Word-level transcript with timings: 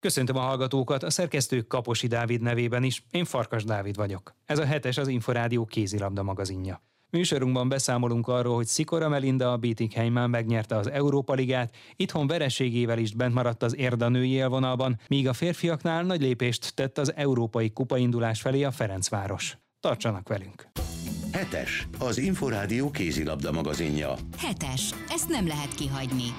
Köszöntöm 0.00 0.36
a 0.36 0.40
hallgatókat, 0.40 1.02
a 1.02 1.10
szerkesztő 1.10 1.62
Kaposi 1.62 2.06
Dávid 2.06 2.40
nevében 2.40 2.82
is, 2.82 3.04
én 3.10 3.24
Farkas 3.24 3.64
Dávid 3.64 3.96
vagyok. 3.96 4.34
Ez 4.44 4.58
a 4.58 4.64
hetes 4.64 4.96
az 4.96 5.08
Inforádió 5.08 5.64
kézilabda 5.64 6.22
magazinja. 6.22 6.82
Műsorunkban 7.10 7.68
beszámolunk 7.68 8.28
arról, 8.28 8.54
hogy 8.54 8.66
Szikora 8.66 9.08
Melinda 9.08 9.52
a 9.52 9.56
Bietigheimán 9.56 10.30
megnyerte 10.30 10.76
az 10.76 10.90
Európa 10.90 11.34
Ligát, 11.34 11.74
itthon 11.96 12.26
vereségével 12.26 12.98
is 12.98 13.14
bent 13.14 13.34
maradt 13.34 13.62
az 13.62 13.76
érda 13.76 14.08
női 14.08 14.30
élvonalban, 14.30 15.00
míg 15.08 15.28
a 15.28 15.32
férfiaknál 15.32 16.02
nagy 16.02 16.20
lépést 16.20 16.74
tett 16.74 16.98
az 16.98 17.14
Európai 17.14 17.70
Kupaindulás 17.70 18.40
felé 18.40 18.62
a 18.62 18.70
Ferencváros. 18.70 19.58
Tartsanak 19.80 20.28
velünk! 20.28 20.68
Hetes, 21.32 21.88
az 21.98 22.18
Inforádió 22.18 22.90
kézilabda 22.90 23.52
magazinja. 23.52 24.14
Hetes, 24.36 24.94
ezt 25.08 25.28
nem 25.28 25.46
lehet 25.46 25.74
kihagyni. 25.74 26.34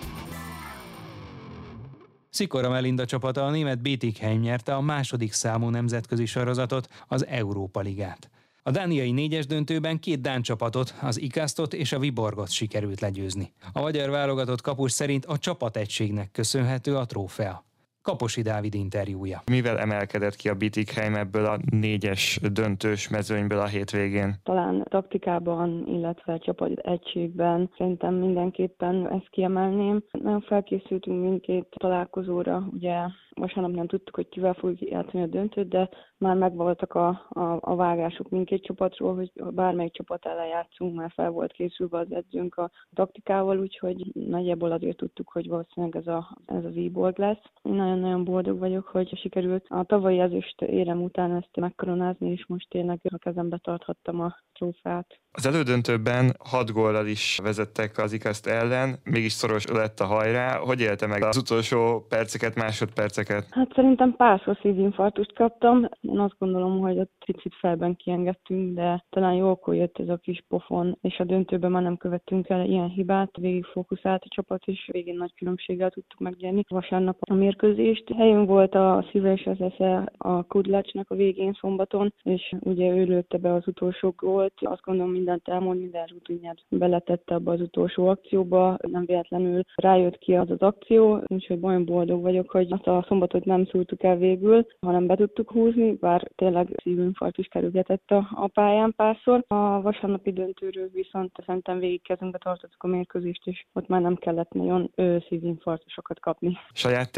Szikora 2.29 2.69
Melinda 2.69 3.05
csapata 3.05 3.45
a 3.45 3.49
német 3.49 3.81
Bietigheim 3.81 4.39
nyerte 4.39 4.75
a 4.75 4.81
második 4.81 5.33
számú 5.33 5.69
nemzetközi 5.69 6.25
sorozatot, 6.25 6.87
az 7.07 7.25
Európa 7.25 7.79
Ligát. 7.79 8.29
A 8.63 8.71
dániai 8.71 9.11
négyes 9.11 9.45
döntőben 9.45 9.99
két 9.99 10.21
dán 10.21 10.41
csapatot, 10.41 10.95
az 11.01 11.19
Ikasztot 11.19 11.73
és 11.73 11.91
a 11.91 11.99
Viborgot 11.99 12.49
sikerült 12.49 12.99
legyőzni. 12.99 13.53
A 13.73 13.81
magyar 13.81 14.09
válogatott 14.09 14.61
kapus 14.61 14.91
szerint 14.91 15.25
a 15.25 15.37
csapategységnek 15.37 16.31
köszönhető 16.31 16.95
a 16.95 17.05
trófea. 17.05 17.68
Kaposi 18.09 18.41
Dávid 18.41 18.73
interjúja. 18.73 19.41
Mivel 19.45 19.77
emelkedett 19.77 20.35
ki 20.35 20.49
a 20.49 20.55
Bietigheim 20.55 21.15
ebből 21.15 21.45
a 21.45 21.57
négyes 21.71 22.39
döntős 22.51 23.09
mezőnyből 23.09 23.59
a 23.59 23.65
hétvégén? 23.65 24.35
Talán 24.43 24.85
taktikában, 24.89 25.87
illetve 25.87 26.37
csapat 26.37 26.71
egységben 26.79 27.69
szerintem 27.77 28.13
mindenképpen 28.13 29.11
ezt 29.11 29.29
kiemelném. 29.29 30.03
Nagyon 30.11 30.41
felkészültünk 30.41 31.21
mindkét 31.21 31.67
találkozóra, 31.77 32.67
ugye 32.73 32.95
vasárnap 33.39 33.71
nem 33.71 33.87
tudtuk, 33.87 34.15
hogy 34.15 34.29
kivel 34.29 34.53
fogjuk 34.53 34.89
játszani 34.89 35.23
a 35.23 35.27
döntőt, 35.27 35.67
de 35.67 35.89
már 36.17 36.35
megvoltak 36.35 36.93
a, 36.93 37.07
a, 37.29 37.57
a 37.61 37.75
vágások 37.75 38.29
mindkét 38.29 38.63
csapatról, 38.63 39.15
hogy 39.15 39.31
bármelyik 39.35 39.93
csapat 39.93 40.25
ellen 40.25 40.47
játszunk, 40.47 40.95
már 40.95 41.11
fel 41.15 41.29
volt 41.29 41.51
készülve 41.51 41.97
az 41.97 42.11
edzőnk 42.11 42.55
a 42.55 42.71
taktikával, 42.93 43.59
úgyhogy 43.59 44.11
nagyjából 44.13 44.71
azért 44.71 44.97
tudtuk, 44.97 45.29
hogy 45.29 45.47
valószínűleg 45.47 45.95
ez, 45.95 46.07
a, 46.07 46.37
ez 46.45 46.65
az 46.65 46.75
e 46.75 47.11
lesz. 47.15 47.43
Én 47.61 47.79
nagyon-nagyon 47.99 48.33
boldog 48.33 48.59
vagyok, 48.59 48.87
hogy 48.87 49.17
sikerült 49.17 49.65
a 49.67 49.83
tavalyi 49.83 50.19
ezüst 50.19 50.61
érem 50.61 51.01
után 51.03 51.31
ezt 51.31 51.55
megkoronázni, 51.59 52.31
és 52.31 52.45
most 52.47 52.69
tényleg 52.69 52.99
a 53.03 53.17
kezembe 53.17 53.57
tarthattam 53.57 54.19
a 54.19 54.35
trófát. 54.53 55.19
Az 55.31 55.45
elődöntőben 55.45 56.35
hat 56.49 56.71
góllal 56.71 57.07
is 57.07 57.39
vezettek 57.43 57.97
az 57.97 58.13
ikaszt 58.13 58.47
ellen, 58.47 58.99
mégis 59.03 59.31
szoros 59.31 59.67
lett 59.67 59.99
a 59.99 60.05
hajrá. 60.05 60.57
Hogy 60.57 60.81
élte 60.81 61.07
meg 61.07 61.23
az 61.23 61.37
utolsó 61.37 62.05
perceket, 62.09 62.55
másodperceket? 62.55 63.47
Hát 63.49 63.73
szerintem 63.75 64.15
párszor 64.15 64.57
szívinfarktust 64.61 65.33
kaptam. 65.33 65.89
Én 66.01 66.19
azt 66.19 66.35
gondolom, 66.37 66.79
hogy 66.79 66.99
ott 66.99 67.11
picit 67.25 67.55
felben 67.55 67.95
kiengedtünk, 67.95 68.75
de 68.75 69.05
talán 69.09 69.33
jókor 69.33 69.75
jött 69.75 69.99
ez 69.99 70.09
a 70.09 70.17
kis 70.17 70.43
pofon, 70.47 70.97
és 71.01 71.17
a 71.17 71.23
döntőben 71.23 71.71
már 71.71 71.83
nem 71.83 71.97
követtünk 71.97 72.49
el 72.49 72.65
ilyen 72.65 72.89
hibát. 72.89 73.37
Végig 73.37 73.65
fókuszált 73.65 74.23
a 74.23 74.33
csapat, 74.35 74.63
és 74.65 74.89
végén 74.91 75.17
nagy 75.17 75.33
különbséggel 75.35 75.89
tudtuk 75.89 76.19
megnyerni 76.19 76.63
vasárnap 76.67 77.17
a 77.19 77.33
mérkőzést. 77.79 78.17
Helyünk 78.17 78.47
volt 78.47 78.75
a 78.75 79.05
szíve 79.11 79.33
és 79.33 79.45
az 79.45 79.61
esze 79.61 80.11
a 80.17 80.43
Kudlácsnak 80.43 81.09
a 81.09 81.15
végén 81.15 81.57
szombaton, 81.59 82.13
és 82.23 82.55
ugye 82.59 82.95
ő 82.95 83.03
lőtte 83.03 83.37
be 83.37 83.53
az 83.53 83.67
utolsó 83.67 84.13
gólt. 84.17 84.53
Azt 84.55 84.81
gondolom, 84.81 85.11
mindent 85.11 85.47
elmond, 85.47 85.79
minden 85.79 86.05
rutinját 86.05 86.57
beletette 86.69 87.35
abba 87.35 87.51
az 87.51 87.61
utolsó 87.61 88.07
akcióba, 88.07 88.77
nem 88.81 89.05
véletlenül 89.05 89.61
rájött 89.75 90.17
ki 90.17 90.35
az 90.35 90.49
az 90.49 90.61
akció, 90.61 91.21
úgyhogy 91.27 91.59
nagyon 91.59 91.85
boldog 91.85 92.21
vagyok, 92.21 92.49
hogy 92.49 92.67
azt 92.69 92.87
a 92.87 93.05
szombatot 93.07 93.45
nem 93.45 93.65
szúrtuk 93.65 94.03
el 94.03 94.17
végül, 94.17 94.65
hanem 94.81 95.07
be 95.07 95.15
tudtuk 95.15 95.51
húzni, 95.51 95.91
bár 95.91 96.27
tényleg 96.35 96.67
szívünfart 96.83 97.37
is 97.37 97.47
kerülgetett 97.47 98.11
a, 98.11 98.27
a 98.35 98.47
pályán 98.47 98.93
párszor. 98.95 99.43
A 99.47 99.81
vasárnapi 99.81 100.31
döntőről 100.31 100.89
viszont 100.93 101.31
szerintem 101.45 101.79
végig 101.79 102.01
kezünkbe 102.01 102.37
tartottuk 102.37 102.83
a 102.83 102.87
mérkőzést, 102.87 103.47
és 103.47 103.65
ott 103.73 103.87
már 103.87 104.01
nem 104.01 104.15
kellett 104.15 104.51
nagyon 104.51 104.91
szívinfarktusokat 105.27 106.19
kapni. 106.19 106.57
Saját 106.73 107.11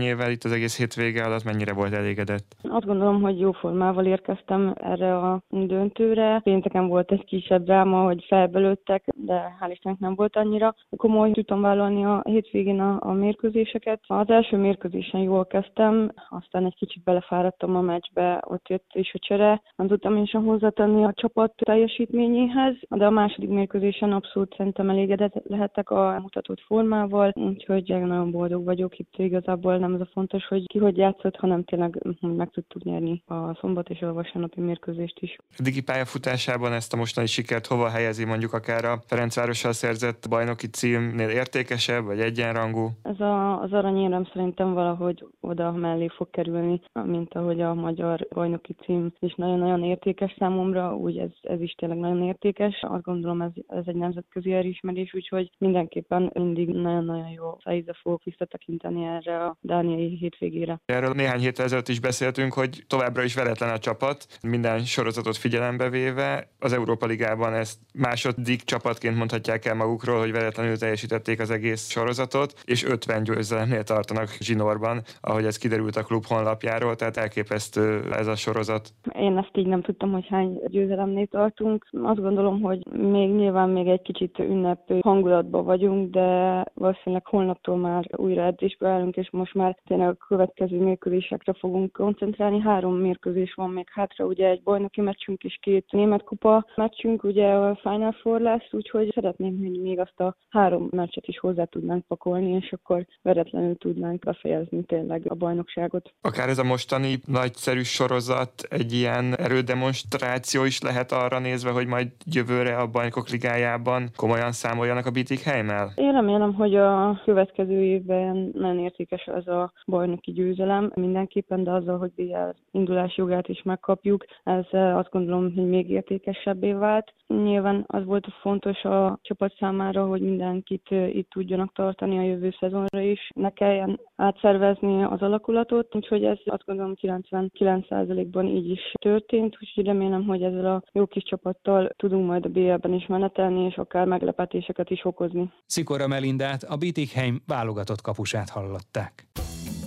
teljesítményével 0.00 0.30
itt 0.30 0.44
az 0.44 0.52
egész 0.52 0.78
hétvége 0.78 1.24
alatt 1.24 1.44
mennyire 1.44 1.72
volt 1.72 1.92
elégedett? 1.92 2.56
Azt 2.62 2.86
gondolom, 2.86 3.22
hogy 3.22 3.40
jó 3.40 3.52
formával 3.52 4.06
érkeztem 4.06 4.74
erre 4.76 5.16
a 5.16 5.42
döntőre. 5.48 6.40
Pénteken 6.42 6.88
volt 6.88 7.12
egy 7.12 7.24
kisebb 7.24 7.64
dráma, 7.64 8.02
hogy 8.02 8.24
felbelőttek, 8.28 9.04
de 9.14 9.56
hál' 9.60 9.70
Istennek 9.70 9.98
nem 9.98 10.14
volt 10.14 10.36
annyira 10.36 10.74
komoly. 10.96 11.30
Tudtam 11.30 11.60
vállalni 11.60 12.04
a 12.04 12.22
hétvégén 12.24 12.80
a, 12.80 12.96
a 13.00 13.12
mérkőzéseket. 13.12 14.00
Az 14.06 14.28
első 14.28 14.56
mérkőzésen 14.56 15.20
jól 15.20 15.46
kezdtem, 15.46 16.10
aztán 16.28 16.64
egy 16.64 16.76
kicsit 16.76 17.02
belefáradtam 17.02 17.76
a 17.76 17.80
meccsbe, 17.80 18.42
ott 18.46 18.68
jött 18.68 18.90
is 18.92 19.14
a 19.14 19.18
csere. 19.18 19.62
Nem 19.76 19.86
tudtam 19.86 20.16
én 20.16 20.26
sem 20.26 20.44
hozzátenni 20.44 21.04
a 21.04 21.12
csapat 21.14 21.52
teljesítményéhez, 21.56 22.74
de 22.88 23.06
a 23.06 23.10
második 23.10 23.48
mérkőzésen 23.48 24.12
abszolút 24.12 24.54
szerintem 24.56 24.90
elégedett 24.90 25.42
lehettek 25.48 25.90
a 25.90 26.18
mutatott 26.22 26.60
formával, 26.60 27.32
úgyhogy 27.34 27.88
nagyon 27.88 28.30
boldog 28.30 28.64
vagyok. 28.64 28.98
Itt 28.98 29.14
igazából 29.16 29.78
nem 29.78 29.89
az 29.94 30.00
a 30.00 30.08
fontos, 30.12 30.46
hogy 30.46 30.66
ki 30.66 30.78
hogy 30.78 30.96
játszott, 30.96 31.36
hanem 31.36 31.64
tényleg 31.64 32.02
meg 32.20 32.50
tudtuk 32.50 32.82
nyerni 32.82 33.22
a 33.26 33.54
szombat 33.54 33.88
és 33.90 34.00
a 34.00 34.12
vasárnapi 34.12 34.60
mérkőzést 34.60 35.18
is. 35.20 35.36
A 35.58 35.62
digi 35.62 35.82
pályafutásában 35.82 36.72
ezt 36.72 36.92
a 36.92 36.96
mostani 36.96 37.26
sikert 37.26 37.66
hova 37.66 37.88
helyezi 37.88 38.24
mondjuk 38.24 38.52
akár 38.52 38.84
a 38.84 39.02
Ferencvárossal 39.06 39.72
szerzett 39.72 40.28
bajnoki 40.28 40.66
címnél 40.66 41.28
értékesebb, 41.28 42.04
vagy 42.04 42.20
egyenrangú? 42.20 42.90
Ez 43.02 43.20
a, 43.20 43.60
az 43.60 43.72
aranyérem 43.72 44.24
szerintem 44.32 44.74
valahogy 44.74 45.24
oda 45.40 45.72
mellé 45.72 46.08
fog 46.08 46.30
kerülni, 46.30 46.80
mint 47.04 47.34
ahogy 47.34 47.60
a 47.60 47.74
magyar 47.74 48.26
bajnoki 48.34 48.74
cím 48.84 49.12
is 49.18 49.34
nagyon-nagyon 49.34 49.82
értékes 49.84 50.34
számomra, 50.38 50.96
úgy 50.96 51.18
ez, 51.18 51.30
ez 51.42 51.60
is 51.60 51.72
tényleg 51.72 51.98
nagyon 51.98 52.22
értékes. 52.22 52.78
Azt 52.80 53.02
gondolom 53.02 53.40
ez, 53.42 53.50
ez 53.66 53.84
egy 53.86 53.94
nemzetközi 53.94 54.52
elismerés, 54.52 55.14
úgyhogy 55.14 55.50
mindenképpen 55.58 56.30
mindig 56.34 56.68
nagyon-nagyon 56.68 57.28
jó 57.28 57.56
szájízzel 57.64 57.96
fogok 58.02 58.22
visszatekinteni 58.24 59.04
erre 59.04 59.44
a 59.44 59.56
dániai 59.80 60.16
hétvégére. 60.16 60.80
Erről 60.84 61.12
néhány 61.12 61.40
héttel 61.40 61.64
ezelőtt 61.64 61.88
is 61.88 62.00
beszéltünk, 62.00 62.52
hogy 62.52 62.84
továbbra 62.86 63.22
is 63.22 63.34
veretlen 63.34 63.70
a 63.70 63.78
csapat, 63.78 64.26
minden 64.42 64.84
sorozatot 64.84 65.36
figyelembe 65.36 65.88
véve. 65.88 66.48
Az 66.58 66.72
Európa 66.72 67.06
Ligában 67.06 67.54
ezt 67.54 67.78
második 67.94 68.62
csapatként 68.62 69.16
mondhatják 69.16 69.64
el 69.64 69.74
magukról, 69.74 70.18
hogy 70.18 70.32
veretlenül 70.32 70.78
teljesítették 70.78 71.40
az 71.40 71.50
egész 71.50 71.90
sorozatot, 71.90 72.54
és 72.64 72.84
50 72.84 73.22
győzelemnél 73.22 73.82
tartanak 73.82 74.28
zsinórban, 74.40 75.02
ahogy 75.20 75.44
ez 75.44 75.58
kiderült 75.58 75.96
a 75.96 76.02
klub 76.02 76.24
honlapjáról, 76.26 76.96
tehát 76.96 77.16
elképesztő 77.16 78.02
ez 78.12 78.26
a 78.26 78.36
sorozat. 78.36 78.88
Én 79.18 79.36
ezt 79.36 79.56
így 79.56 79.66
nem 79.66 79.82
tudtam, 79.82 80.12
hogy 80.12 80.26
hány 80.28 80.60
győzelemnél 80.66 81.26
tartunk. 81.26 81.86
Azt 82.02 82.20
gondolom, 82.20 82.60
hogy 82.60 82.86
még 82.92 83.30
nyilván 83.30 83.68
még 83.68 83.86
egy 83.86 84.02
kicsit 84.02 84.38
ünnep 84.38 84.92
hangulatban 85.00 85.64
vagyunk, 85.64 86.10
de 86.10 86.64
valószínűleg 86.74 87.26
holnaptól 87.26 87.76
már 87.76 88.04
újra 88.16 88.44
edzésbe 88.44 88.88
állunk, 88.88 89.16
és 89.16 89.30
most 89.30 89.54
már 89.54 89.69
tényleg 89.84 90.08
a 90.08 90.26
következő 90.28 90.78
mérkőzésekre 90.78 91.52
fogunk 91.52 91.92
koncentrálni. 91.92 92.60
Három 92.60 92.94
mérkőzés 92.94 93.54
van 93.54 93.70
még 93.70 93.86
hátra, 93.90 94.24
ugye 94.24 94.48
egy 94.48 94.62
bajnoki 94.62 95.00
meccsünk 95.00 95.42
és 95.42 95.58
két 95.60 95.86
német 95.90 96.22
kupa 96.22 96.66
meccsünk, 96.76 97.24
ugye 97.24 97.46
a 97.46 97.78
Final 97.82 98.12
Four 98.12 98.40
lesz, 98.40 98.68
úgyhogy 98.70 99.10
szeretném, 99.14 99.58
hogy 99.58 99.80
még 99.80 99.98
azt 100.00 100.20
a 100.20 100.36
három 100.48 100.88
meccset 100.90 101.26
is 101.26 101.38
hozzá 101.38 101.64
tudnánk 101.64 102.06
pakolni, 102.06 102.50
és 102.50 102.72
akkor 102.72 103.06
veretlenül 103.22 103.76
tudnánk 103.76 104.24
befejezni 104.24 104.82
tényleg 104.82 105.22
a 105.28 105.34
bajnokságot. 105.34 106.12
Akár 106.20 106.48
ez 106.48 106.58
a 106.58 106.64
mostani 106.64 107.18
nagyszerű 107.26 107.82
sorozat 107.82 108.52
egy 108.68 108.92
ilyen 108.92 109.36
erődemonstráció 109.36 110.64
is 110.64 110.80
lehet 110.80 111.12
arra 111.12 111.38
nézve, 111.38 111.70
hogy 111.70 111.86
majd 111.86 112.08
jövőre 112.32 112.76
a 112.76 112.86
bajnokok 112.86 113.28
ligájában 113.28 114.10
komolyan 114.16 114.52
számoljanak 114.52 115.06
a 115.06 115.10
Bitik 115.10 115.40
Heimmel? 115.40 115.92
Én 115.94 116.12
remélem, 116.12 116.54
hogy 116.54 116.74
a 116.74 117.20
következő 117.24 117.82
évben 117.82 118.50
nagyon 118.54 118.78
értékes 118.78 119.26
az 119.26 119.48
a 119.48 119.59
bajnoki 119.86 120.32
győzelem 120.32 120.92
mindenképpen, 120.94 121.64
de 121.64 121.70
azzal, 121.70 121.98
hogy 121.98 122.12
BL 122.14 122.54
indulás 122.70 123.16
jogát 123.16 123.48
is 123.48 123.62
megkapjuk, 123.62 124.24
ez 124.44 124.64
azt 124.72 125.10
gondolom, 125.10 125.54
hogy 125.54 125.68
még 125.68 125.90
értékesebbé 125.90 126.72
vált. 126.72 127.14
Nyilván 127.26 127.84
az 127.86 128.04
volt 128.04 128.26
a 128.26 128.34
fontos 128.40 128.82
a 128.82 129.18
csapat 129.22 129.54
számára, 129.58 130.06
hogy 130.06 130.20
mindenkit 130.20 130.90
itt 130.90 131.30
tudjanak 131.30 131.72
tartani 131.72 132.18
a 132.18 132.22
jövő 132.22 132.54
szezonra 132.60 133.00
is. 133.00 133.30
Ne 133.34 133.50
kelljen 133.50 134.00
átszervezni 134.16 135.02
az 135.02 135.22
alakulatot, 135.22 135.94
úgyhogy 135.94 136.24
ez 136.24 136.38
azt 136.44 136.64
gondolom 136.66 136.94
99%-ban 137.00 138.46
így 138.46 138.70
is 138.70 138.92
történt, 139.00 139.56
úgyhogy 139.60 139.84
remélem, 139.84 140.24
hogy 140.24 140.42
ezzel 140.42 140.66
a 140.66 140.82
jó 140.92 141.06
kis 141.06 141.22
csapattal 141.22 141.90
tudunk 141.96 142.26
majd 142.26 142.44
a 142.44 142.48
BL-ben 142.48 142.92
is 142.92 143.06
menetelni, 143.06 143.64
és 143.64 143.76
akár 143.76 144.06
meglepetéseket 144.06 144.90
is 144.90 145.04
okozni. 145.04 145.52
Szikora 145.66 146.06
Melindát, 146.06 146.62
a 146.62 146.76
Bietigheim 146.76 147.42
válogatott 147.46 148.00
kapusát 148.00 148.48
hallották. 148.48 149.24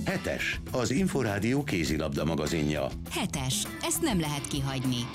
Hetes, 0.05 0.59
az 0.71 0.91
Inforádió 0.91 1.63
kézilabda 1.63 2.25
magazinja. 2.25 2.87
Hetes, 3.09 3.67
ezt 3.81 4.01
nem 4.01 4.19
lehet 4.19 4.47
kihagyni. 4.47 5.07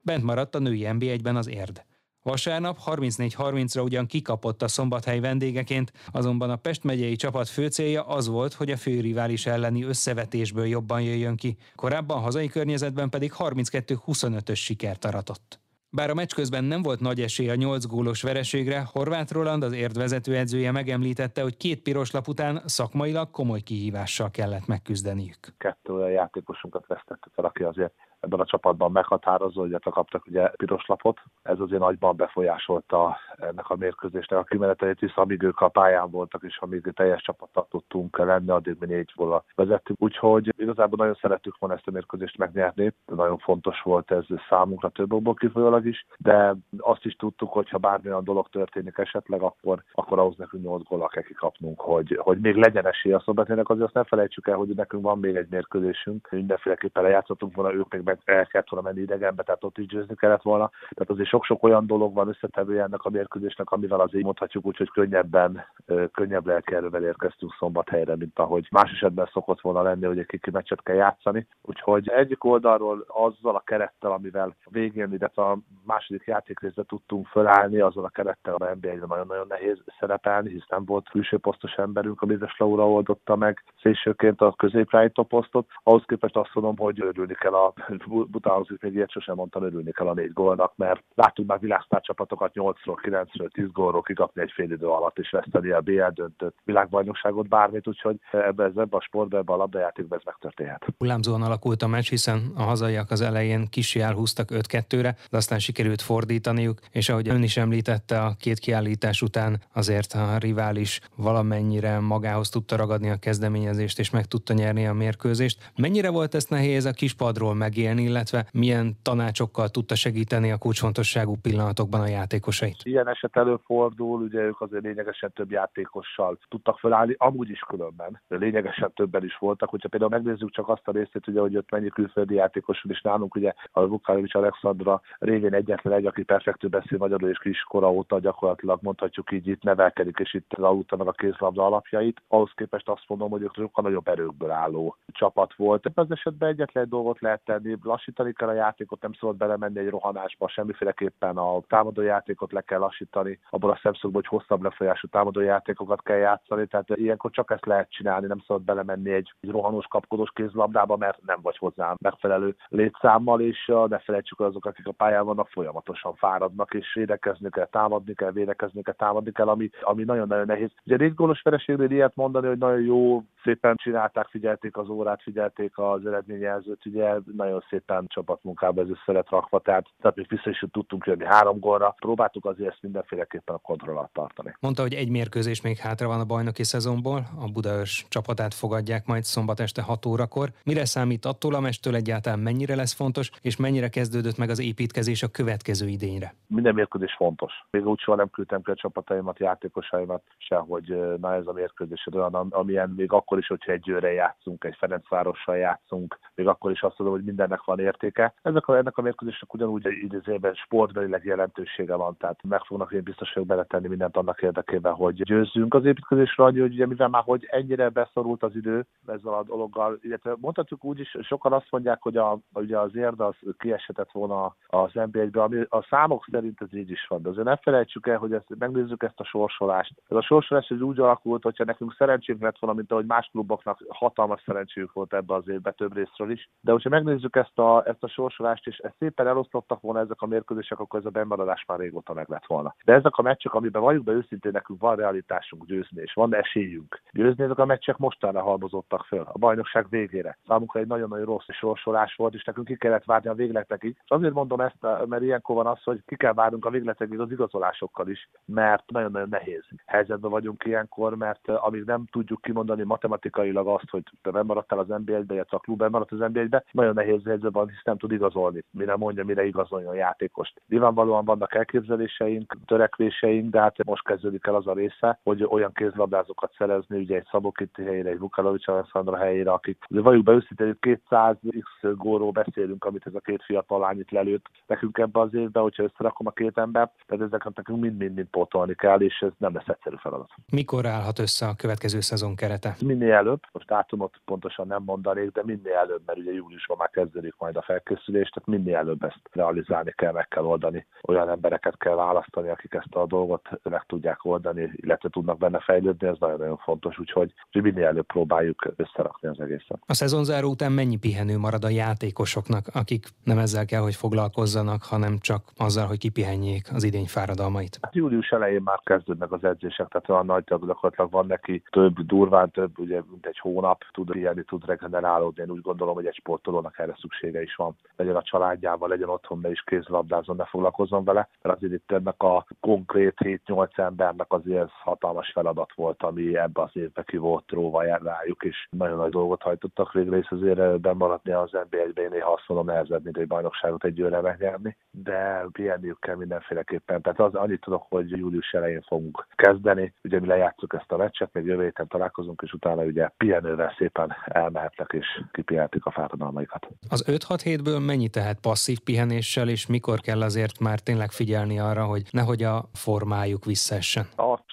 Bent 0.00 0.22
maradt 0.22 0.54
a 0.54 0.58
női 0.58 0.86
NB1-ben 0.88 1.36
az 1.36 1.48
érd. 1.48 1.84
Vasárnap 2.22 2.78
34-30-ra 2.86 3.82
ugyan 3.82 4.06
kikapott 4.06 4.62
a 4.62 4.68
szombathely 4.68 5.20
vendégeként, 5.20 5.92
azonban 6.12 6.50
a 6.50 6.56
Pest 6.56 6.82
megyei 6.82 7.16
csapat 7.16 7.48
fő 7.48 7.68
célja 7.68 8.06
az 8.06 8.26
volt, 8.26 8.52
hogy 8.52 8.70
a 8.70 8.76
főrivális 8.76 9.46
elleni 9.46 9.82
összevetésből 9.82 10.66
jobban 10.66 11.02
jöjjön 11.02 11.36
ki. 11.36 11.56
Korábban 11.74 12.20
hazai 12.20 12.48
környezetben 12.48 13.08
pedig 13.08 13.32
32-25-ös 13.38 14.58
sikert 14.58 15.04
aratott. 15.04 15.61
Bár 15.94 16.10
a 16.10 16.14
meccs 16.14 16.32
közben 16.34 16.64
nem 16.64 16.82
volt 16.82 17.00
nagy 17.00 17.20
esély 17.20 17.48
a 17.48 17.54
8 17.54 17.86
gólos 17.86 18.22
vereségre, 18.22 18.84
Horváth 18.92 19.32
Roland, 19.32 19.62
az 19.62 19.72
érd 19.72 19.98
vezetőedzője 19.98 20.70
megemlítette, 20.70 21.42
hogy 21.42 21.56
két 21.56 21.82
piros 21.82 22.10
lap 22.10 22.28
után 22.28 22.62
szakmailag 22.64 23.30
komoly 23.30 23.60
kihívással 23.60 24.30
kellett 24.30 24.66
megküzdeniük. 24.66 25.54
Kettő 25.58 26.10
játékosunkat 26.10 26.86
vesztettük 26.86 27.32
el, 27.36 27.44
aki 27.44 27.62
azért 27.62 27.92
ebben 28.22 28.40
a 28.40 28.44
csapatban 28.44 28.92
meghatározó, 28.92 29.64
illetve 29.64 29.90
kaptak 29.90 30.26
ugye 30.26 30.48
piros 30.48 30.86
lapot. 30.86 31.20
Ez 31.42 31.60
azért 31.60 31.80
nagyban 31.80 32.16
befolyásolta 32.16 33.16
ennek 33.36 33.70
a 33.70 33.76
mérkőzésnek 33.76 34.38
a 34.38 34.44
kimenetelét, 34.44 34.98
hisz 34.98 35.16
amíg 35.16 35.42
ők 35.42 35.60
a 35.60 35.68
pályán 35.68 36.10
voltak, 36.10 36.42
és 36.42 36.58
amíg 36.58 36.92
teljes 36.94 37.22
csapattal 37.22 37.66
tudtunk 37.70 38.18
lenni, 38.18 38.50
addig 38.50 38.76
mi 38.80 38.86
négy 38.86 39.12
góla 39.14 39.44
vezettünk. 39.54 40.02
Úgyhogy 40.02 40.54
igazából 40.56 40.98
nagyon 40.98 41.18
szerettük 41.20 41.58
volna 41.58 41.76
ezt 41.76 41.86
a 41.86 41.90
mérkőzést 41.90 42.38
megnyerni. 42.38 42.94
Nagyon 43.06 43.38
fontos 43.38 43.80
volt 43.82 44.10
ez 44.10 44.24
számunkra 44.48 44.88
több 44.88 45.12
okból 45.12 45.34
kifolyólag 45.34 45.86
is, 45.86 46.06
de 46.18 46.54
azt 46.78 47.04
is 47.04 47.16
tudtuk, 47.16 47.52
hogy 47.52 47.68
ha 47.68 47.78
bármilyen 47.78 48.24
dolog 48.24 48.48
történik 48.48 48.98
esetleg, 48.98 49.42
akkor, 49.42 49.82
akkor 49.92 50.18
ahhoz 50.18 50.36
nekünk 50.36 50.62
8 50.62 50.88
góla 50.88 51.06
kell 51.06 51.22
kikapnunk, 51.22 51.80
hogy, 51.80 52.18
hogy 52.22 52.38
még 52.40 52.56
legyen 52.56 52.86
esély 52.86 53.12
a 53.12 53.20
szombatének. 53.20 53.68
Azért 53.68 53.86
azt 53.86 53.94
ne 53.94 54.04
felejtsük 54.04 54.48
el, 54.48 54.56
hogy 54.56 54.68
nekünk 54.68 55.02
van 55.02 55.18
még 55.18 55.36
egy 55.36 55.48
mérkőzésünk, 55.50 56.30
mindenféleképpen 56.30 57.02
lejátszottunk 57.02 57.54
volna, 57.54 57.74
ők 57.74 57.92
még 57.92 58.02
meg 58.24 58.36
el 58.36 58.46
kellett 58.46 58.68
volna 58.68 58.88
menni 58.88 59.00
idegenbe, 59.00 59.42
tehát 59.42 59.64
ott 59.64 59.78
is 59.78 59.86
győzni 59.86 60.14
kellett 60.14 60.42
volna. 60.42 60.70
Tehát 60.80 61.10
azért 61.10 61.28
sok-sok 61.28 61.62
olyan 61.62 61.86
dolog 61.86 62.14
van 62.14 62.28
összetevője 62.28 62.82
ennek 62.82 63.04
a 63.04 63.10
mérkőzésnek, 63.10 63.70
amivel 63.70 64.00
azért 64.00 64.24
mondhatjuk 64.24 64.66
úgy, 64.66 64.76
hogy 64.76 64.90
könnyebben, 64.90 65.64
könnyebb 66.12 66.46
lelkerővel 66.46 67.04
érkeztünk 67.04 67.54
szombathelyre, 67.58 68.16
mint 68.16 68.38
ahogy 68.38 68.66
más 68.70 68.92
esetben 68.92 69.28
szokott 69.32 69.60
volna 69.60 69.82
lenni, 69.82 70.06
hogy 70.06 70.18
egy 70.18 70.52
meccset 70.52 70.82
kell 70.82 70.96
játszani. 70.96 71.46
Úgyhogy 71.62 72.08
egyik 72.08 72.44
oldalról 72.44 73.04
azzal 73.06 73.54
a 73.54 73.62
kerettel, 73.64 74.12
amivel 74.12 74.56
végén, 74.70 75.12
illetve 75.12 75.42
a 75.42 75.58
második 75.86 76.24
játékrészbe 76.26 76.82
tudtunk 76.82 77.26
fölállni, 77.26 77.80
azzal 77.80 78.04
a 78.04 78.08
kerettel 78.08 78.54
a 78.54 78.74
nba 78.74 79.06
nagyon-nagyon 79.06 79.46
nehéz 79.48 79.78
szerepelni, 79.98 80.50
hisz 80.50 80.68
nem 80.68 80.84
volt 80.84 81.08
külső 81.08 81.38
posztos 81.38 81.72
emberünk, 81.72 82.22
a 82.22 82.26
Mézes 82.26 82.56
Laura 82.58 82.90
oldotta 82.90 83.36
meg 83.36 83.64
szélsőként 83.82 84.40
a 84.40 84.52
középrájtó 84.52 85.22
posztot. 85.22 85.68
Ahhoz 85.82 86.02
képest 86.06 86.36
azt 86.36 86.54
mondom, 86.54 86.76
hogy 86.76 87.02
örülni 87.02 87.34
kell 87.34 87.54
a 87.54 87.72
Butához 88.06 88.66
még 88.80 88.94
ilyet 88.94 89.10
sosem 89.10 89.34
mondtam, 89.34 89.64
örülni 89.64 89.92
kell 89.92 90.06
a 90.06 90.14
négy 90.14 90.32
gólnak, 90.32 90.72
mert 90.76 91.02
láttuk 91.14 91.46
már 91.46 91.60
világsztár 91.60 92.00
csapatokat 92.00 92.52
8-ról, 92.54 92.96
9-ről, 93.02 93.50
10 93.52 93.66
gólról 93.72 94.02
kikapni 94.02 94.42
egy 94.42 94.52
fél 94.54 94.70
idő 94.70 94.86
alatt, 94.86 95.18
és 95.18 95.30
veszteni 95.30 95.70
a 95.70 95.80
BL 95.80 96.08
döntött 96.14 96.56
világbajnokságot, 96.64 97.48
bármit, 97.48 97.88
úgyhogy 97.88 98.16
ebbe, 98.30 98.64
ebbe 98.64 98.96
a 98.96 99.00
sportba, 99.00 99.38
ebbe 99.38 99.52
a 99.52 99.56
labdajátékban 99.56 100.18
ez 100.18 100.24
megtörténhet. 100.24 100.86
Hullámzóan 100.98 101.42
alakult 101.42 101.82
a 101.82 101.86
meccs, 101.86 102.08
hiszen 102.08 102.52
a 102.56 102.62
hazaiak 102.62 103.10
az 103.10 103.20
elején 103.20 103.66
kis 103.70 103.96
elhúztak 103.96 104.48
5-2-re, 104.50 105.16
de 105.30 105.36
aztán 105.36 105.58
sikerült 105.58 106.02
fordítaniuk, 106.02 106.78
és 106.90 107.08
ahogy 107.08 107.28
ön 107.28 107.42
is 107.42 107.56
említette, 107.56 108.20
a 108.22 108.34
két 108.38 108.58
kiállítás 108.58 109.22
után 109.22 109.60
azért 109.72 110.12
a 110.12 110.38
rivális 110.38 111.00
valamennyire 111.16 112.00
magához 112.00 112.48
tudta 112.48 112.76
ragadni 112.76 113.10
a 113.10 113.16
kezdeményezést, 113.16 113.98
és 113.98 114.10
meg 114.10 114.26
tudta 114.26 114.52
nyerni 114.52 114.86
a 114.86 114.92
mérkőzést. 114.92 115.70
Mennyire 115.76 116.10
volt 116.10 116.34
ezt 116.34 116.50
nehéz 116.50 116.84
a 116.84 116.90
kis 116.92 117.14
padról 117.14 117.54
megélni, 117.92 118.10
illetve 118.10 118.46
milyen 118.52 118.96
tanácsokkal 119.02 119.68
tudta 119.68 119.94
segíteni 119.94 120.50
a 120.50 120.58
kulcsfontosságú 120.58 121.36
pillanatokban 121.42 122.00
a 122.00 122.06
játékosait? 122.06 122.76
Ilyen 122.82 123.08
eset 123.08 123.36
előfordul, 123.36 124.22
ugye 124.22 124.40
ők 124.40 124.60
azért 124.60 124.82
lényegesen 124.82 125.32
több 125.34 125.50
játékossal 125.50 126.38
tudtak 126.48 126.78
felállni, 126.78 127.14
amúgy 127.18 127.50
is 127.50 127.60
különben, 127.60 128.20
de 128.28 128.36
lényegesen 128.36 128.92
többen 128.94 129.24
is 129.24 129.36
voltak. 129.38 129.68
Hogyha 129.68 129.88
például 129.88 130.10
megnézzük 130.10 130.50
csak 130.50 130.68
azt 130.68 130.88
a 130.88 130.92
részét, 130.92 131.28
ugye, 131.28 131.40
hogy 131.40 131.56
ott 131.56 131.70
mennyi 131.70 131.88
külföldi 131.88 132.34
játékos 132.34 132.84
és 132.88 133.00
nálunk 133.00 133.34
ugye 133.34 133.52
a 133.72 133.86
Vukárovics 133.86 134.34
Alexandra 134.34 135.00
révén 135.18 135.54
egyetlen 135.54 135.92
egy, 135.92 136.06
aki 136.06 136.22
perfektül 136.22 136.70
beszél 136.70 136.98
magyarul 136.98 137.28
és 137.28 137.38
kiskora 137.38 137.92
óta 137.92 138.18
gyakorlatilag 138.18 138.78
mondhatjuk 138.82 139.32
így 139.32 139.48
itt 139.48 139.62
nevelkedik, 139.62 140.18
és 140.18 140.34
itt 140.34 140.52
aludta 140.52 140.96
meg 140.96 141.06
a 141.06 141.12
kézlabda 141.12 141.66
alapjait. 141.66 142.22
Ahhoz 142.28 142.50
képest 142.54 142.88
azt 142.88 143.04
mondom, 143.06 143.30
hogy 143.30 143.42
ők 143.42 143.54
sokkal 143.54 143.84
nagyobb 143.84 144.08
erőkből 144.08 144.50
álló 144.50 144.96
csapat 145.06 145.54
volt. 145.54 145.86
Ebben 145.86 146.04
az 146.04 146.10
esetben 146.10 146.48
egyetlen 146.48 146.84
egy 146.84 146.88
dolgot 146.88 147.20
lehet 147.20 147.40
tenni, 147.44 147.74
lassítani 147.84 148.32
kell 148.32 148.48
a 148.48 148.52
játékot, 148.52 149.02
nem 149.02 149.12
szabad 149.12 149.36
belemenni 149.36 149.78
egy 149.78 149.88
rohanásba, 149.88 150.48
semmiféleképpen 150.48 151.36
a 151.36 151.60
támadó 151.68 152.02
játékot 152.02 152.52
le 152.52 152.60
kell 152.60 152.78
lassítani, 152.78 153.38
abból 153.50 153.70
a 153.70 153.78
szemszögből, 153.82 154.22
hogy 154.22 154.38
hosszabb 154.38 154.62
lefolyású 154.62 155.08
támadó 155.08 155.40
játékokat 155.40 156.02
kell 156.02 156.16
játszani, 156.16 156.66
tehát 156.66 156.88
ilyenkor 156.88 157.30
csak 157.30 157.50
ezt 157.50 157.66
lehet 157.66 157.90
csinálni, 157.90 158.26
nem 158.26 158.42
szabad 158.46 158.62
belemenni 158.62 159.10
egy, 159.10 159.34
egy 159.40 159.50
rohanós, 159.50 159.86
kapkodós 159.86 160.30
kézlabdába, 160.34 160.96
mert 160.96 161.18
nem 161.26 161.38
vagy 161.42 161.56
hozzá 161.56 161.94
megfelelő 161.98 162.56
létszámmal, 162.68 163.40
és 163.40 163.72
ne 163.88 163.98
felejtsük 163.98 164.40
azok, 164.40 164.66
akik 164.66 164.86
a 164.86 164.92
pályán 164.92 165.24
vannak, 165.24 165.48
folyamatosan 165.48 166.14
fáradnak, 166.14 166.74
és 166.74 166.94
védekezni 166.94 167.50
kell, 167.50 167.66
támadni 167.66 168.14
kell, 168.14 168.32
védekezni 168.32 168.82
kell, 168.82 168.94
támadni 168.94 169.32
kell, 169.32 169.48
ami, 169.48 169.70
ami 169.80 170.04
nagyon-nagyon 170.04 170.46
nehéz. 170.46 170.70
Ugye 170.84 170.96
négy 170.96 171.14
gólos 171.14 171.42
vereségnél 171.42 171.90
ilyet 171.90 172.16
mondani, 172.16 172.46
hogy 172.46 172.58
nagyon 172.58 172.80
jó, 172.80 173.22
szépen 173.42 173.76
csinálták, 173.76 174.26
figyelték 174.26 174.76
az 174.76 174.88
órát, 174.88 175.22
figyelték 175.22 175.78
az 175.78 176.06
eredményjelzőt, 176.06 176.86
ugye 176.86 177.14
nagyon 177.36 177.64
szépen 177.72 178.06
csapatmunkába 178.06 178.80
ez 178.80 178.88
össze 178.88 179.12
lett 179.12 179.28
rakva, 179.28 179.58
tehát, 179.58 179.86
tehát 180.00 180.16
még 180.16 180.26
vissza 180.28 180.50
is 180.50 180.64
tudtunk 180.72 181.06
jönni 181.06 181.24
három 181.24 181.58
gólra. 181.58 181.94
Próbáltuk 181.98 182.44
azért 182.44 182.70
ezt 182.70 182.82
mindenféleképpen 182.82 183.54
a 183.54 183.58
kontroll 183.58 183.96
alatt 183.96 184.12
tartani. 184.12 184.56
Mondta, 184.60 184.82
hogy 184.82 184.94
egy 184.94 185.10
mérkőzés 185.10 185.62
még 185.62 185.76
hátra 185.76 186.06
van 186.06 186.20
a 186.20 186.24
bajnoki 186.24 186.64
szezonból, 186.64 187.22
a 187.40 187.50
Budaörs 187.52 188.06
csapatát 188.08 188.54
fogadják 188.54 189.06
majd 189.06 189.22
szombat 189.22 189.60
este 189.60 189.82
6 189.82 190.06
órakor. 190.06 190.48
Mire 190.64 190.84
számít 190.84 191.24
attól 191.24 191.54
a 191.54 191.60
mestől 191.60 191.94
egyáltalán 191.94 192.38
mennyire 192.38 192.74
lesz 192.74 192.94
fontos, 192.94 193.30
és 193.40 193.56
mennyire 193.56 193.88
kezdődött 193.88 194.38
meg 194.38 194.50
az 194.50 194.60
építkezés 194.60 195.22
a 195.22 195.28
következő 195.28 195.86
idényre? 195.86 196.34
Minden 196.46 196.74
mérkőzés 196.74 197.14
fontos. 197.14 197.52
Még 197.70 197.86
úgy 197.86 198.00
soha 198.00 198.16
nem 198.16 198.30
küldtem 198.30 198.62
ki 198.62 198.70
a 198.70 198.74
csapataimat, 198.74 199.38
játékosaimat 199.38 200.22
se, 200.38 200.56
hogy 200.56 200.96
na 201.20 201.34
ez 201.34 201.46
a 201.46 201.52
mérkőzés 201.52 202.06
olyan, 202.12 202.34
amilyen 202.34 202.92
még 202.96 203.12
akkor 203.12 203.38
is, 203.38 203.46
hogyha 203.46 203.72
egy 203.72 203.80
győre 203.80 204.12
játszunk, 204.12 204.64
egy 204.64 204.76
Ferencvárossal 204.78 205.56
játszunk, 205.56 206.18
még 206.34 206.46
akkor 206.46 206.70
is 206.70 206.82
azt 206.82 206.98
mondom, 206.98 207.16
hogy 207.16 207.26
mindennek 207.26 207.58
van 207.64 207.78
értéke. 207.78 208.34
Ezek 208.42 208.68
a, 208.68 208.76
ennek 208.76 208.96
a 208.96 209.02
mérkőzésnek 209.02 209.54
ugyanúgy 209.54 209.86
idézőben 210.02 210.54
sportbelileg 210.54 211.24
jelentősége 211.24 211.94
van, 211.94 212.16
tehát 212.16 212.38
meg 212.42 212.60
fognak 212.64 212.92
én 212.92 213.02
biztos 213.02 213.32
vagyok 213.32 213.48
beletenni 213.48 213.88
mindent 213.88 214.16
annak 214.16 214.42
érdekében, 214.42 214.92
hogy 214.92 215.22
győzzünk 215.22 215.74
az 215.74 215.84
építkezésre 215.84 216.44
annyi, 216.44 216.60
hogy 216.60 216.72
ugye 216.72 216.86
mivel 216.86 217.08
már 217.08 217.22
hogy 217.24 217.46
ennyire 217.50 217.88
beszorult 217.88 218.42
az 218.42 218.54
idő 218.54 218.86
ezzel 219.06 219.32
a 219.32 219.42
dologgal, 219.42 219.98
illetve 220.02 220.36
mondhatjuk 220.40 220.84
úgy 220.84 221.00
is, 221.00 221.16
sokan 221.20 221.52
azt 221.52 221.70
mondják, 221.70 222.02
hogy 222.02 222.16
a, 222.16 222.38
ugye 222.54 222.78
az 222.78 222.96
érd 222.96 223.20
az 223.20 223.34
kiesetett 223.58 224.10
volna 224.12 224.54
az 224.66 224.90
NB1-be, 224.94 225.42
ami 225.42 225.64
a 225.68 225.86
számok 225.90 226.26
szerint 226.30 226.60
ez 226.60 226.74
így 226.74 226.90
is 226.90 227.06
van, 227.08 227.22
de 227.22 227.28
azért 227.28 227.46
ne 227.46 227.56
felejtsük 227.56 228.06
el, 228.06 228.18
hogy 228.18 228.32
ezt, 228.32 228.46
megnézzük 228.58 229.02
ezt 229.02 229.20
a 229.20 229.24
sorsolást. 229.24 229.94
Ez 230.08 230.16
a 230.16 230.22
sorsolás 230.22 230.68
ez 230.68 230.80
úgy 230.80 231.00
alakult, 231.00 231.42
hogyha 231.42 231.64
nekünk 231.64 231.94
szerencsénk 231.98 232.42
lett 232.42 232.58
volna, 232.58 232.76
mint 232.76 232.92
ahogy 232.92 233.06
más 233.06 233.28
kluboknak 233.32 233.84
hatalmas 233.88 234.42
szerencséjük 234.46 234.92
volt 234.92 235.14
ebbe 235.14 235.34
az 235.34 235.48
évbe 235.48 235.70
több 235.70 235.94
részről 235.94 236.30
is. 236.30 236.50
De 236.60 236.72
hogyha 236.72 236.88
megnézzük 236.88 237.36
ezt 237.42 237.58
a, 237.58 237.82
ezt 237.86 238.02
a 238.02 238.08
sorsolást, 238.08 238.66
és 238.66 238.76
ezt 238.78 238.94
szépen 238.98 239.26
elosztottak 239.26 239.80
volna 239.80 240.00
ezek 240.00 240.22
a 240.22 240.26
mérkőzések, 240.26 240.78
akkor 240.78 240.98
ez 241.00 241.06
a 241.06 241.10
bemaradás 241.10 241.64
már 241.66 241.78
régóta 241.78 242.12
meg 242.12 242.28
lett 242.28 242.46
volna. 242.46 242.74
De 242.84 242.92
ezek 242.92 243.16
a 243.16 243.22
meccsek, 243.22 243.54
amiben 243.54 243.82
vagyunk 243.82 244.04
be 244.04 244.12
őszintén, 244.12 244.52
nekünk 244.52 244.80
van 244.80 244.96
realitásunk 244.96 245.66
győzni, 245.66 246.02
és 246.02 246.12
van 246.12 246.34
esélyünk. 246.34 247.00
Győzni 247.12 247.44
ezek 247.44 247.58
a 247.58 247.64
meccsek 247.64 247.96
mostanra 247.96 248.42
halmozottak 248.42 249.04
föl, 249.04 249.26
a 249.32 249.38
bajnokság 249.38 249.86
végére. 249.88 250.38
Számunkra 250.46 250.80
egy 250.80 250.86
nagyon-nagyon 250.86 251.24
rossz 251.24 251.46
sorsolás 251.48 252.14
volt, 252.14 252.34
és 252.34 252.44
nekünk 252.44 252.66
ki 252.66 252.76
kellett 252.76 253.04
várni 253.04 253.28
a 253.28 253.34
végletekig. 253.34 253.96
És 254.04 254.10
azért 254.10 254.34
mondom 254.34 254.60
ezt, 254.60 254.86
mert 255.06 255.22
ilyenkor 255.22 255.56
van 255.56 255.66
az, 255.66 255.82
hogy 255.82 256.02
ki 256.06 256.16
kell 256.16 256.32
várnunk 256.32 256.64
a 256.64 256.70
végletekig 256.70 257.20
az 257.20 257.30
igazolásokkal 257.30 258.08
is, 258.08 258.28
mert 258.44 258.90
nagyon-nagyon 258.90 259.28
nehéz 259.28 259.64
helyzetben 259.86 260.30
vagyunk 260.30 260.64
ilyenkor, 260.64 261.16
mert 261.16 261.48
amíg 261.48 261.84
nem 261.84 262.06
tudjuk 262.10 262.40
kimondani 262.40 262.82
matematikailag 262.82 263.66
azt, 263.66 263.90
hogy 263.90 264.02
te 264.22 264.30
nem 264.30 264.46
maradtál 264.46 264.78
az 264.78 264.86
NBA-be, 264.86 265.34
illetve 265.34 265.56
a 265.56 265.60
klub 265.60 265.82
maradt 265.82 266.12
az 266.12 266.18
NBA-be, 266.18 266.64
nagyon 266.70 266.94
nehéz 266.94 267.22
helyzetben 267.32 267.68
hisz 267.68 267.84
nem 267.84 267.98
tud 267.98 268.12
igazolni, 268.12 268.64
mire 268.70 268.96
mondja, 268.96 269.24
mire 269.24 269.44
igazolja 269.44 269.90
a 269.90 269.94
játékost. 269.94 270.60
Nyilvánvalóan 270.68 271.24
vannak 271.24 271.54
elképzeléseink, 271.54 272.56
törekvéseink, 272.66 273.50
de 273.50 273.60
hát 273.60 273.84
most 273.84 274.04
kezdődik 274.04 274.46
el 274.46 274.54
az 274.54 274.66
a 274.66 274.72
része, 274.72 275.18
hogy 275.22 275.46
olyan 275.50 275.72
kézlabdázókat 275.72 276.54
szerezni, 276.58 276.98
ugye 276.98 277.16
egy 277.16 277.26
Szabokitti 277.30 277.82
helyére, 277.82 278.10
egy 278.10 278.18
Vukalovics 278.18 278.68
Alexandra 278.68 279.16
helyére, 279.16 279.52
akik, 279.52 279.84
de 279.88 280.00
valljuk 280.00 280.24
be 280.24 280.32
őszintén, 280.32 280.78
200x 280.80 281.94
góról 281.96 282.30
beszélünk, 282.30 282.84
amit 282.84 283.06
ez 283.06 283.14
a 283.14 283.20
két 283.20 283.42
fiatal 283.42 283.80
lány 283.80 283.98
itt 283.98 284.10
lelőtt 284.10 284.46
nekünk 284.66 284.98
ebbe 284.98 285.20
az 285.20 285.34
évben, 285.34 285.62
hogyha 285.62 285.82
összerakom 285.82 286.26
a 286.26 286.30
két 286.30 286.58
embert, 286.58 286.92
tehát 287.06 287.24
ezeket 287.24 287.56
nekünk 287.56 287.80
mind-mind 287.80 288.24
pótolni 288.30 288.74
kell, 288.74 289.00
és 289.00 289.18
ez 289.20 289.32
nem 289.38 289.54
lesz 289.54 289.68
egyszerű 289.68 289.96
feladat. 289.98 290.30
Mikor 290.50 290.86
állhat 290.86 291.18
össze 291.18 291.46
a 291.46 291.54
következő 291.54 292.00
szezon 292.00 292.36
kerete? 292.36 292.76
Minél 292.80 293.12
előbb, 293.12 293.40
most 293.52 293.66
dátumot 293.66 294.20
pontosan 294.24 294.66
nem 294.66 294.82
mondanék, 294.82 295.30
de 295.30 295.42
minél 295.44 295.74
előbb, 295.74 296.02
mert 296.06 296.18
ugye 296.18 296.32
júliusban 296.32 296.76
már 296.76 296.90
kezdődik 296.90 297.21
kezdődik 297.22 297.40
majd 297.40 297.56
a 297.56 297.62
felkészülés, 297.62 298.28
tehát 298.28 298.48
minél 298.48 298.76
előbb 298.76 299.02
ezt 299.02 299.20
realizálni 299.32 299.92
kell, 299.96 300.12
meg 300.12 300.28
kell 300.28 300.44
oldani. 300.44 300.86
Olyan 301.02 301.28
embereket 301.28 301.78
kell 301.78 301.94
választani, 301.94 302.48
akik 302.48 302.74
ezt 302.74 302.94
a 302.94 303.06
dolgot 303.06 303.48
meg 303.62 303.84
tudják 303.86 304.24
oldani, 304.24 304.70
illetve 304.74 305.08
tudnak 305.08 305.38
benne 305.38 305.60
fejlődni, 305.60 306.06
ez 306.06 306.16
nagyon-nagyon 306.18 306.56
fontos, 306.56 306.98
úgyhogy 306.98 307.32
minél 307.52 307.86
előbb 307.86 308.06
próbáljuk 308.06 308.72
összerakni 308.76 309.28
az 309.28 309.40
egészet. 309.40 309.78
A 309.86 309.94
szezonzáró 309.94 310.50
után 310.50 310.72
mennyi 310.72 310.96
pihenő 310.96 311.38
marad 311.38 311.64
a 311.64 311.68
játékosoknak, 311.68 312.66
akik 312.74 313.06
nem 313.24 313.38
ezzel 313.38 313.64
kell, 313.64 313.80
hogy 313.80 313.94
foglalkozzanak, 313.94 314.82
hanem 314.82 315.18
csak 315.18 315.42
azzal, 315.56 315.86
hogy 315.86 315.98
kipihenjék 315.98 316.66
az 316.74 316.84
idény 316.84 317.06
fáradalmait? 317.06 317.78
Hát 317.82 317.94
július 317.94 318.30
elején 318.30 318.62
már 318.62 318.80
kezdődnek 318.84 319.32
az 319.32 319.44
edzések, 319.44 319.88
tehát 319.88 320.08
olyan 320.08 320.26
nagy 320.26 320.44
gyakorlatilag 320.44 321.10
van 321.10 321.26
neki 321.26 321.62
több, 321.70 322.00
durván 322.00 322.50
több, 322.50 322.78
ugye 322.78 323.02
mint 323.10 323.26
egy 323.26 323.38
hónap 323.38 323.84
tud 323.92 324.10
pihenni, 324.10 324.42
tud 324.44 324.66
regenerálódni. 324.66 325.42
Én 325.42 325.50
úgy 325.50 325.60
gondolom, 325.60 325.94
hogy 325.94 326.06
egy 326.06 326.14
sportolónak 326.14 326.78
erre 326.78 326.94
szüksége 327.12 327.42
is 327.42 327.54
van. 327.54 327.76
Legyen 327.96 328.16
a 328.16 328.22
családjával, 328.22 328.88
legyen 328.88 329.08
otthon, 329.08 329.40
be 329.40 329.50
is 329.50 329.62
kézlabdázon, 329.66 330.36
ne 330.36 330.44
foglalkozzon 330.44 331.04
vele, 331.04 331.28
mert 331.42 331.56
azért 331.56 331.72
itt 331.72 331.92
ennek 331.92 332.22
a 332.22 332.46
konkrét 332.60 333.14
7-8 333.24 333.78
embernek 333.78 334.32
azért 334.32 334.70
hatalmas 334.70 335.30
feladat 335.32 335.72
volt, 335.74 336.02
ami 336.02 336.36
ebbe 336.36 336.62
az 336.62 336.70
évbe 336.72 337.02
ki 337.02 337.16
volt 337.16 337.50
róva 337.50 337.82
rájuk, 337.82 338.42
és 338.42 338.68
nagyon 338.70 338.96
nagy 338.96 339.10
dolgot 339.10 339.42
hajtottak 339.42 339.92
végre, 339.92 340.16
és 340.16 340.30
azért 340.30 340.80
bemaradni 340.80 341.32
az 341.32 341.50
NBA-ben, 341.52 342.10
néha 342.10 342.32
azt 342.32 342.44
mondom, 342.46 342.66
nehezebb, 342.66 343.04
mint 343.04 343.16
egy 343.16 343.26
bajnokságot 343.26 343.84
egy 343.84 343.94
győre 343.94 344.20
megnyerni, 344.20 344.76
de 344.90 345.46
pihenniük 345.52 346.00
kell 346.00 346.16
mindenféleképpen. 346.16 347.02
Tehát 347.02 347.20
az, 347.20 347.34
annyit 347.34 347.60
tudok, 347.60 347.86
hogy 347.88 348.10
július 348.10 348.52
elején 348.52 348.82
fogunk 348.82 349.26
kezdeni. 349.34 349.94
Ugye 350.04 350.20
mi 350.20 350.26
lejátszuk 350.26 350.74
ezt 350.74 350.92
a 350.92 350.96
meccset, 350.96 351.32
még 351.32 351.44
jövő 351.44 351.62
héten 351.62 351.86
találkozunk, 351.88 352.42
és 352.44 352.52
utána 352.52 352.82
ugye 352.82 353.08
pihenővel 353.16 353.74
szépen 353.78 354.14
elmehetnek 354.24 354.92
és 354.92 355.06
kipihentik 355.32 355.86
a 355.86 355.90
fáradalmaikat. 355.90 356.68
Az 356.88 357.01
5-6 357.06 357.40
hétből 357.42 357.78
mennyi 357.78 358.08
tehet 358.08 358.38
passzív 358.40 358.78
pihenéssel, 358.78 359.48
és 359.48 359.66
mikor 359.66 360.00
kell 360.00 360.22
azért 360.22 360.58
már 360.58 360.80
tényleg 360.80 361.12
figyelni 361.12 361.58
arra, 361.58 361.84
hogy 361.84 362.06
nehogy 362.10 362.42
a 362.42 362.68
formájuk 362.74 363.44
visszaessen? 363.44 364.08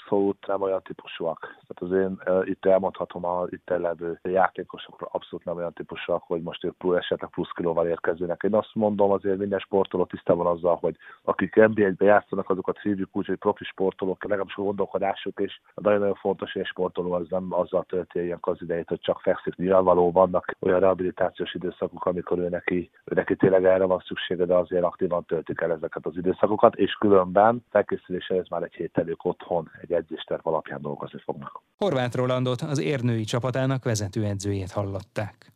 Abszolút 0.09 0.47
nem 0.47 0.61
olyan 0.61 0.81
típusúak. 0.83 1.39
Tehát 1.67 1.81
az 1.81 1.91
én 1.91 2.43
itt 2.47 2.65
elmondhatom 2.65 3.25
a 3.25 3.45
itt 3.49 3.69
levő 3.69 4.19
játékosokra 4.23 5.07
abszolút 5.11 5.45
nem 5.45 5.55
olyan 5.55 5.73
típusúak, 5.73 6.23
hogy 6.23 6.41
most 6.41 6.63
ők 6.63 6.77
plusz, 6.77 6.97
esetleg 6.97 7.29
plusz 7.29 7.51
kilóval 7.55 7.87
érkezőnek. 7.87 8.43
Én 8.43 8.53
azt 8.53 8.69
mondom, 8.73 9.11
azért 9.11 9.37
minden 9.37 9.59
sportoló 9.59 10.05
tisztában 10.05 10.45
azzal, 10.45 10.75
hogy 10.75 10.95
akik 11.23 11.55
NBA-be 11.55 12.05
játszanak, 12.05 12.49
azokat 12.49 12.81
hívjuk 12.81 13.09
úgy, 13.11 13.25
hogy 13.25 13.37
profi 13.37 13.63
sportolók, 13.63 14.23
legalábbis 14.23 14.55
a 14.55 14.61
gondolkodásuk, 14.61 15.39
és 15.39 15.59
nagyon-nagyon 15.75 16.15
fontos, 16.15 16.51
hogy 16.51 16.61
egy 16.61 16.67
sportoló 16.67 17.11
az 17.11 17.27
nem 17.29 17.47
azzal 17.49 17.83
tölti 17.83 18.35
az 18.41 18.61
idejét, 18.61 18.87
hogy 18.87 18.99
csak 18.99 19.19
fekszik. 19.19 19.55
Nyilvánvaló 19.55 20.11
vannak 20.11 20.55
olyan 20.59 20.79
rehabilitációs 20.79 21.53
időszakok, 21.53 22.05
amikor 22.05 22.37
ő 22.37 22.49
neki, 22.49 22.89
ő 23.05 23.15
neki 23.15 23.35
tényleg 23.35 23.65
erre 23.65 23.85
van 23.85 24.03
szüksége, 24.05 24.45
de 24.45 24.55
azért 24.55 24.83
aktívan 24.83 25.25
töltik 25.25 25.61
el 25.61 25.71
ezeket 25.71 26.05
az 26.05 26.17
időszakokat, 26.17 26.75
és 26.75 26.93
különben 26.93 27.65
felkészülése 27.69 28.35
ez 28.35 28.47
már 28.47 28.63
egy 28.63 28.73
héttel 28.73 29.07
ők 29.07 29.25
otthon 29.25 29.69
egy 29.81 29.91
edzésterv 29.99 30.47
alapján 30.47 30.81
dolgozni 30.81 31.19
fognak. 31.23 31.61
Horváth 31.77 32.15
Rolandot, 32.15 32.61
az 32.61 32.79
érnői 32.79 33.23
csapatának 33.23 33.83
vezetőedzőjét 33.83 34.71
hallották. 34.71 35.51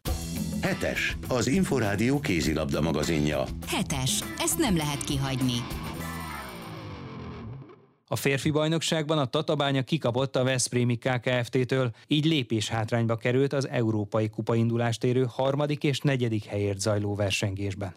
Hetes, 0.61 1.17
az 1.29 1.47
Inforádió 1.47 2.19
kézilabda 2.19 2.81
magazinja. 2.81 3.43
Hetes, 3.67 4.23
ezt 4.37 4.57
nem 4.57 4.77
lehet 4.77 5.03
kihagyni. 5.03 5.57
A 8.07 8.15
férfi 8.15 8.51
bajnokságban 8.51 9.17
a 9.17 9.25
Tatabánya 9.25 9.81
kikapott 9.81 10.35
a 10.35 10.43
Veszprémi 10.43 10.97
KKFT-től, 10.97 11.91
így 12.07 12.25
lépés 12.25 12.69
hátrányba 12.69 13.15
került 13.15 13.53
az 13.53 13.67
Európai 13.67 14.29
Kupa 14.29 14.55
indulást 14.55 15.03
érő 15.03 15.25
harmadik 15.29 15.83
és 15.83 15.99
negyedik 15.99 16.45
helyért 16.45 16.79
zajló 16.79 17.15
versengésben. 17.15 17.93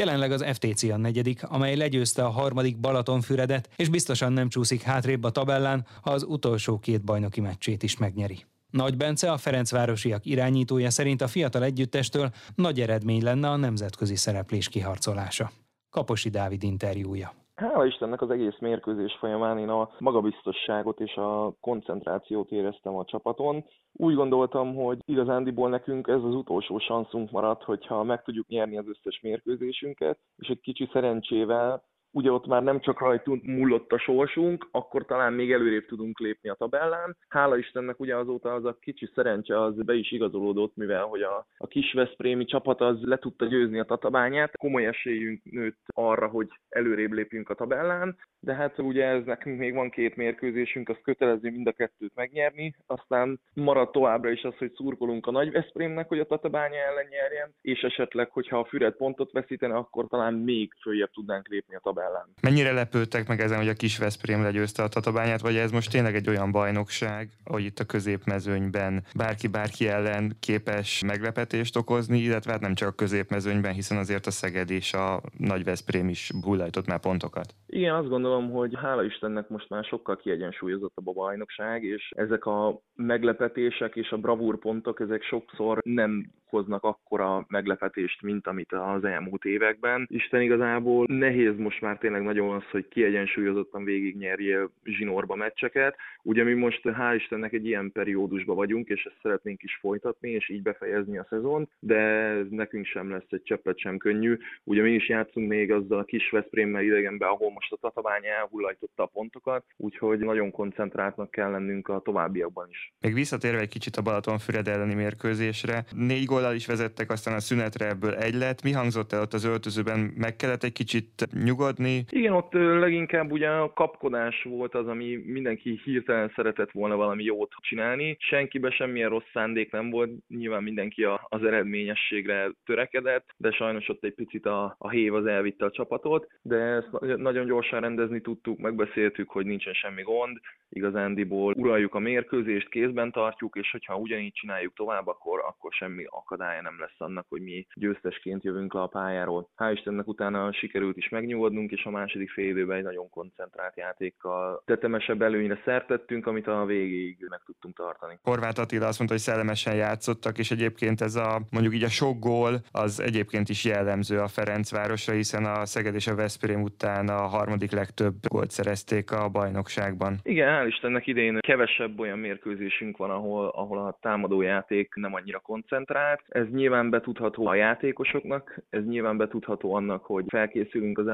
Jelenleg 0.00 0.32
az 0.32 0.44
FTC 0.52 0.82
a 0.82 0.96
negyedik, 0.96 1.42
amely 1.42 1.76
legyőzte 1.76 2.24
a 2.24 2.28
harmadik 2.28 2.78
Balatonfüredet, 2.78 3.68
és 3.76 3.88
biztosan 3.88 4.32
nem 4.32 4.48
csúszik 4.48 4.82
hátrébb 4.82 5.24
a 5.24 5.30
tabellán, 5.30 5.86
ha 6.02 6.10
az 6.10 6.22
utolsó 6.22 6.78
két 6.78 7.04
bajnoki 7.04 7.40
meccsét 7.40 7.82
is 7.82 7.96
megnyeri. 7.96 8.44
Nagy 8.70 8.96
Bence, 8.96 9.32
a 9.32 9.38
Ferencvárosiak 9.38 10.26
irányítója 10.26 10.90
szerint 10.90 11.20
a 11.20 11.28
fiatal 11.28 11.64
együttestől 11.64 12.32
nagy 12.54 12.80
eredmény 12.80 13.22
lenne 13.22 13.50
a 13.50 13.56
nemzetközi 13.56 14.16
szereplés 14.16 14.68
kiharcolása. 14.68 15.50
Kaposi 15.90 16.28
Dávid 16.28 16.62
interjúja. 16.62 17.39
Hála 17.60 17.86
Istennek 17.86 18.22
az 18.22 18.30
egész 18.30 18.58
mérkőzés 18.58 19.16
folyamán 19.18 19.58
én 19.58 19.68
a 19.68 19.90
magabiztosságot 19.98 21.00
és 21.00 21.14
a 21.14 21.54
koncentrációt 21.60 22.50
éreztem 22.50 22.96
a 22.96 23.04
csapaton. 23.04 23.64
Úgy 23.92 24.14
gondoltam, 24.14 24.74
hogy 24.74 24.98
igazándiból 25.04 25.68
nekünk 25.68 26.08
ez 26.08 26.22
az 26.22 26.34
utolsó 26.34 26.78
szanszunk 26.78 27.30
maradt, 27.30 27.62
hogyha 27.62 28.02
meg 28.02 28.22
tudjuk 28.22 28.48
nyerni 28.48 28.78
az 28.78 28.88
összes 28.88 29.20
mérkőzésünket, 29.22 30.18
és 30.36 30.48
egy 30.48 30.60
kicsi 30.60 30.88
szerencsével 30.92 31.82
ugye 32.12 32.32
ott 32.32 32.46
már 32.46 32.62
nem 32.62 32.80
csak 32.80 33.00
rajtunk 33.00 33.44
múlott 33.44 33.92
a 33.92 33.98
sorsunk, 33.98 34.68
akkor 34.70 35.04
talán 35.04 35.32
még 35.32 35.52
előrébb 35.52 35.86
tudunk 35.86 36.18
lépni 36.18 36.48
a 36.48 36.54
tabellán. 36.54 37.16
Hála 37.28 37.56
Istennek 37.56 38.00
ugye 38.00 38.16
azóta 38.16 38.52
az 38.52 38.64
a 38.64 38.76
kicsi 38.80 39.10
szerencse 39.14 39.60
az 39.60 39.74
be 39.74 39.94
is 39.94 40.12
igazolódott, 40.12 40.76
mivel 40.76 41.04
hogy 41.04 41.22
a, 41.22 41.46
a 41.56 41.66
kis 41.66 41.92
Veszprémi 41.92 42.44
csapat 42.44 42.80
az 42.80 43.02
le 43.02 43.18
tudta 43.18 43.46
győzni 43.46 43.78
a 43.78 43.84
tatabányát. 43.84 44.56
Komoly 44.56 44.86
esélyünk 44.86 45.44
nőtt 45.44 45.78
arra, 45.86 46.28
hogy 46.28 46.48
előrébb 46.68 47.12
lépjünk 47.12 47.48
a 47.48 47.54
tabellán, 47.54 48.16
de 48.40 48.54
hát 48.54 48.78
ugye 48.78 49.04
ez 49.04 49.24
nekünk 49.24 49.58
még 49.58 49.74
van 49.74 49.90
két 49.90 50.16
mérkőzésünk, 50.16 50.88
az 50.88 50.96
kötelező 51.02 51.50
mind 51.50 51.66
a 51.66 51.72
kettőt 51.72 52.14
megnyerni, 52.14 52.74
aztán 52.86 53.40
marad 53.54 53.90
továbbra 53.90 54.30
is 54.30 54.42
az, 54.42 54.56
hogy 54.56 54.72
szurkolunk 54.72 55.26
a 55.26 55.30
Nagy 55.30 55.52
Veszprémnek, 55.52 56.08
hogy 56.08 56.18
a 56.18 56.26
tatabánya 56.26 56.76
ellen 56.76 57.06
nyerjen, 57.08 57.54
és 57.60 57.80
esetleg, 57.80 58.30
hogyha 58.30 58.58
a 58.58 58.64
Füred 58.64 58.96
pontot 58.96 59.32
veszítene, 59.32 59.74
akkor 59.74 60.06
talán 60.08 60.34
még 60.34 60.74
följebb 60.80 61.10
tudnánk 61.10 61.48
lépni 61.48 61.74
a 61.74 61.80
tabellán 61.82 61.99
ellen. 62.00 62.26
Mennyire 62.42 62.72
lepődtek 62.72 63.28
meg 63.28 63.40
ezen, 63.40 63.58
hogy 63.58 63.68
a 63.68 63.72
kis 63.72 63.98
Veszprém 63.98 64.42
legyőzte 64.42 64.82
a 64.82 64.88
Tatabányát, 64.88 65.40
vagy 65.40 65.56
ez 65.56 65.70
most 65.70 65.90
tényleg 65.90 66.14
egy 66.14 66.28
olyan 66.28 66.52
bajnokság, 66.52 67.28
hogy 67.44 67.64
itt 67.64 67.78
a 67.78 67.84
középmezőnyben 67.84 69.02
bárki 69.16 69.48
bárki 69.48 69.88
ellen 69.88 70.36
képes 70.40 71.02
meglepetést 71.06 71.76
okozni, 71.76 72.18
illetve 72.18 72.52
hát 72.52 72.60
nem 72.60 72.74
csak 72.74 72.88
a 72.88 72.92
középmezőnyben, 72.92 73.72
hiszen 73.72 73.98
azért 73.98 74.26
a 74.26 74.30
Szeged 74.30 74.70
és 74.70 74.92
a 74.92 75.20
Nagy 75.36 75.64
Veszprém 75.64 76.08
is 76.08 76.30
hullajtott 76.42 76.86
már 76.86 77.00
pontokat. 77.00 77.54
Igen, 77.66 77.94
azt 77.94 78.08
gondolom, 78.08 78.50
hogy 78.50 78.76
hála 78.82 79.04
Istennek 79.04 79.48
most 79.48 79.68
már 79.68 79.84
sokkal 79.84 80.16
kiegyensúlyozottabb 80.16 81.08
a 81.08 81.12
bajnokság, 81.12 81.84
és 81.84 82.10
ezek 82.16 82.46
a 82.46 82.80
meglepetések 82.94 83.96
és 83.96 84.10
a 84.10 84.16
bravúrpontok, 84.16 85.00
ezek 85.00 85.22
sokszor 85.22 85.78
nem 85.84 86.30
hoznak 86.50 86.84
akkora 86.84 87.44
meglepetést, 87.48 88.22
mint 88.22 88.46
amit 88.46 88.72
az 88.72 89.04
elmúlt 89.04 89.44
években. 89.44 90.06
Isten 90.10 90.40
igazából 90.40 91.06
nehéz 91.08 91.56
most 91.56 91.80
már 91.80 91.89
tényleg 91.98 92.22
nagyon 92.22 92.54
az, 92.54 92.62
hogy 92.70 92.88
kiegyensúlyozottan 92.88 93.84
végignyerje 93.84 94.68
zsinórba 94.84 95.34
meccseket. 95.34 95.96
Ugye 96.22 96.44
mi 96.44 96.52
most 96.52 96.80
hál' 96.84 97.14
Istennek 97.16 97.52
egy 97.52 97.66
ilyen 97.66 97.92
periódusban 97.92 98.56
vagyunk, 98.56 98.88
és 98.88 99.04
ezt 99.04 99.18
szeretnénk 99.22 99.62
is 99.62 99.78
folytatni, 99.80 100.30
és 100.30 100.48
így 100.48 100.62
befejezni 100.62 101.18
a 101.18 101.26
szezont, 101.28 101.70
de 101.78 102.32
nekünk 102.50 102.86
sem 102.86 103.10
lesz 103.10 103.30
egy 103.30 103.42
cseppet 103.42 103.78
sem 103.78 103.96
könnyű. 103.96 104.36
Ugye 104.64 104.82
mi 104.82 104.90
is 104.90 105.08
játszunk 105.08 105.48
még 105.48 105.72
azzal 105.72 105.98
a 105.98 106.04
kis 106.04 106.30
Veszprémmel 106.30 106.82
idegenbe, 106.82 107.26
ahol 107.26 107.50
most 107.52 107.72
a 107.72 107.76
Tatabány 107.76 108.26
elhullajtotta 108.26 109.02
a 109.02 109.06
pontokat, 109.06 109.64
úgyhogy 109.76 110.18
nagyon 110.18 110.50
koncentráltnak 110.50 111.30
kell 111.30 111.50
lennünk 111.50 111.88
a 111.88 112.00
továbbiakban 112.04 112.68
is. 112.70 112.92
Még 113.00 113.14
visszatérve 113.14 113.60
egy 113.60 113.68
kicsit 113.68 113.96
a 113.96 114.02
Balatonfüred 114.02 114.68
elleni 114.68 114.94
mérkőzésre, 114.94 115.84
négy 115.96 116.24
góllal 116.24 116.54
is 116.54 116.66
vezettek, 116.66 117.10
aztán 117.10 117.34
a 117.34 117.40
szünetre 117.40 117.88
ebből 117.88 118.14
egy 118.14 118.34
lett. 118.34 118.62
Mi 118.62 118.72
hangzott 118.72 119.12
el 119.12 119.20
ott 119.20 119.32
az 119.32 119.44
öltözőben? 119.44 120.12
Meg 120.16 120.36
kellett 120.36 120.62
egy 120.62 120.72
kicsit 120.72 121.28
nyugodni? 121.44 121.79
Igen, 122.10 122.32
ott 122.32 122.52
leginkább 122.52 123.32
ugye 123.32 123.48
a 123.48 123.72
kapkodás 123.72 124.42
volt 124.42 124.74
az, 124.74 124.86
ami 124.86 125.16
mindenki 125.24 125.80
hirtelen 125.84 126.32
szeretett 126.34 126.70
volna 126.70 126.96
valami 126.96 127.24
jót 127.24 127.52
csinálni. 127.60 128.16
Senkibe 128.18 128.70
semmilyen 128.70 129.08
rossz 129.08 129.30
szándék 129.32 129.72
nem 129.72 129.90
volt, 129.90 130.10
nyilván 130.28 130.62
mindenki 130.62 131.04
az 131.28 131.44
eredményességre 131.44 132.50
törekedett, 132.64 133.34
de 133.36 133.50
sajnos 133.50 133.88
ott 133.88 134.04
egy 134.04 134.14
picit 134.14 134.46
a, 134.46 134.74
a 134.78 134.90
hév 134.90 135.14
az 135.14 135.26
elvitte 135.26 135.64
a 135.64 135.70
csapatot, 135.70 136.26
de 136.42 136.56
ezt 136.56 136.90
nagyon 137.16 137.46
gyorsan 137.46 137.80
rendezni 137.80 138.20
tudtuk, 138.20 138.58
megbeszéltük, 138.58 139.30
hogy 139.30 139.46
nincsen 139.46 139.72
semmi 139.72 140.02
gond, 140.02 140.38
igazándiból 140.68 141.54
uraljuk 141.56 141.94
a 141.94 141.98
mérkőzést, 141.98 142.68
kézben 142.68 143.12
tartjuk, 143.12 143.56
és 143.56 143.70
hogyha 143.70 143.96
ugyanígy 143.96 144.32
csináljuk 144.32 144.74
tovább, 144.74 145.06
akkor, 145.06 145.38
akkor 145.46 145.72
semmi 145.72 146.04
akadálya 146.08 146.62
nem 146.62 146.76
lesz 146.78 147.00
annak, 147.00 147.26
hogy 147.28 147.42
mi 147.42 147.66
győztesként 147.74 148.44
jövünk 148.44 148.74
le 148.74 148.80
a 148.80 148.86
pályáról. 148.86 149.48
Hál' 149.56 149.72
Istennek 149.74 150.08
utána 150.08 150.52
sikerült 150.52 150.96
is 150.96 151.08
megnyugodnunk, 151.08 151.69
és 151.72 151.84
a 151.84 151.90
második 151.90 152.30
fél 152.30 152.48
időben 152.48 152.76
egy 152.76 152.82
nagyon 152.82 153.10
koncentrált 153.10 153.76
játékkal 153.76 154.62
tetemesebb 154.66 155.22
előnyre 155.22 155.60
szertettünk, 155.64 156.26
amit 156.26 156.46
a 156.46 156.64
végéig 156.64 157.26
meg 157.28 157.40
tudtunk 157.44 157.76
tartani. 157.76 158.18
Horváth 158.22 158.60
Attila 158.60 158.86
azt 158.86 158.98
mondta, 158.98 159.16
hogy 159.16 159.24
szellemesen 159.24 159.74
játszottak, 159.74 160.38
és 160.38 160.50
egyébként 160.50 161.00
ez 161.00 161.14
a 161.14 161.40
mondjuk 161.50 161.74
így 161.74 161.82
a 161.82 161.88
sok 161.88 162.18
gól 162.18 162.60
az 162.72 163.00
egyébként 163.00 163.48
is 163.48 163.64
jellemző 163.64 164.18
a 164.18 164.28
Ferencvárosra, 164.28 165.12
hiszen 165.12 165.44
a 165.44 165.66
Szeged 165.66 165.94
és 165.94 166.06
a 166.06 166.14
Veszprém 166.14 166.62
után 166.62 167.08
a 167.08 167.26
harmadik 167.26 167.70
legtöbb 167.70 168.14
gólt 168.28 168.50
szerezték 168.50 169.12
a 169.12 169.28
bajnokságban. 169.28 170.18
Igen, 170.22 170.48
hál' 170.48 170.66
Istennek 170.66 171.06
idén 171.06 171.38
kevesebb 171.40 172.00
olyan 172.00 172.18
mérkőzésünk 172.18 172.96
van, 172.96 173.10
ahol, 173.10 173.48
ahol 173.48 173.78
a 173.78 173.98
támadójáték 174.00 174.94
nem 174.94 175.14
annyira 175.14 175.38
koncentrált. 175.38 176.20
Ez 176.28 176.46
nyilván 176.50 176.90
betudható 176.90 177.46
a 177.46 177.54
játékosoknak, 177.54 178.62
ez 178.70 178.84
nyilván 178.84 179.16
betudható 179.16 179.74
annak, 179.74 180.04
hogy 180.04 180.24
felkészülünk 180.28 180.98
az 180.98 181.08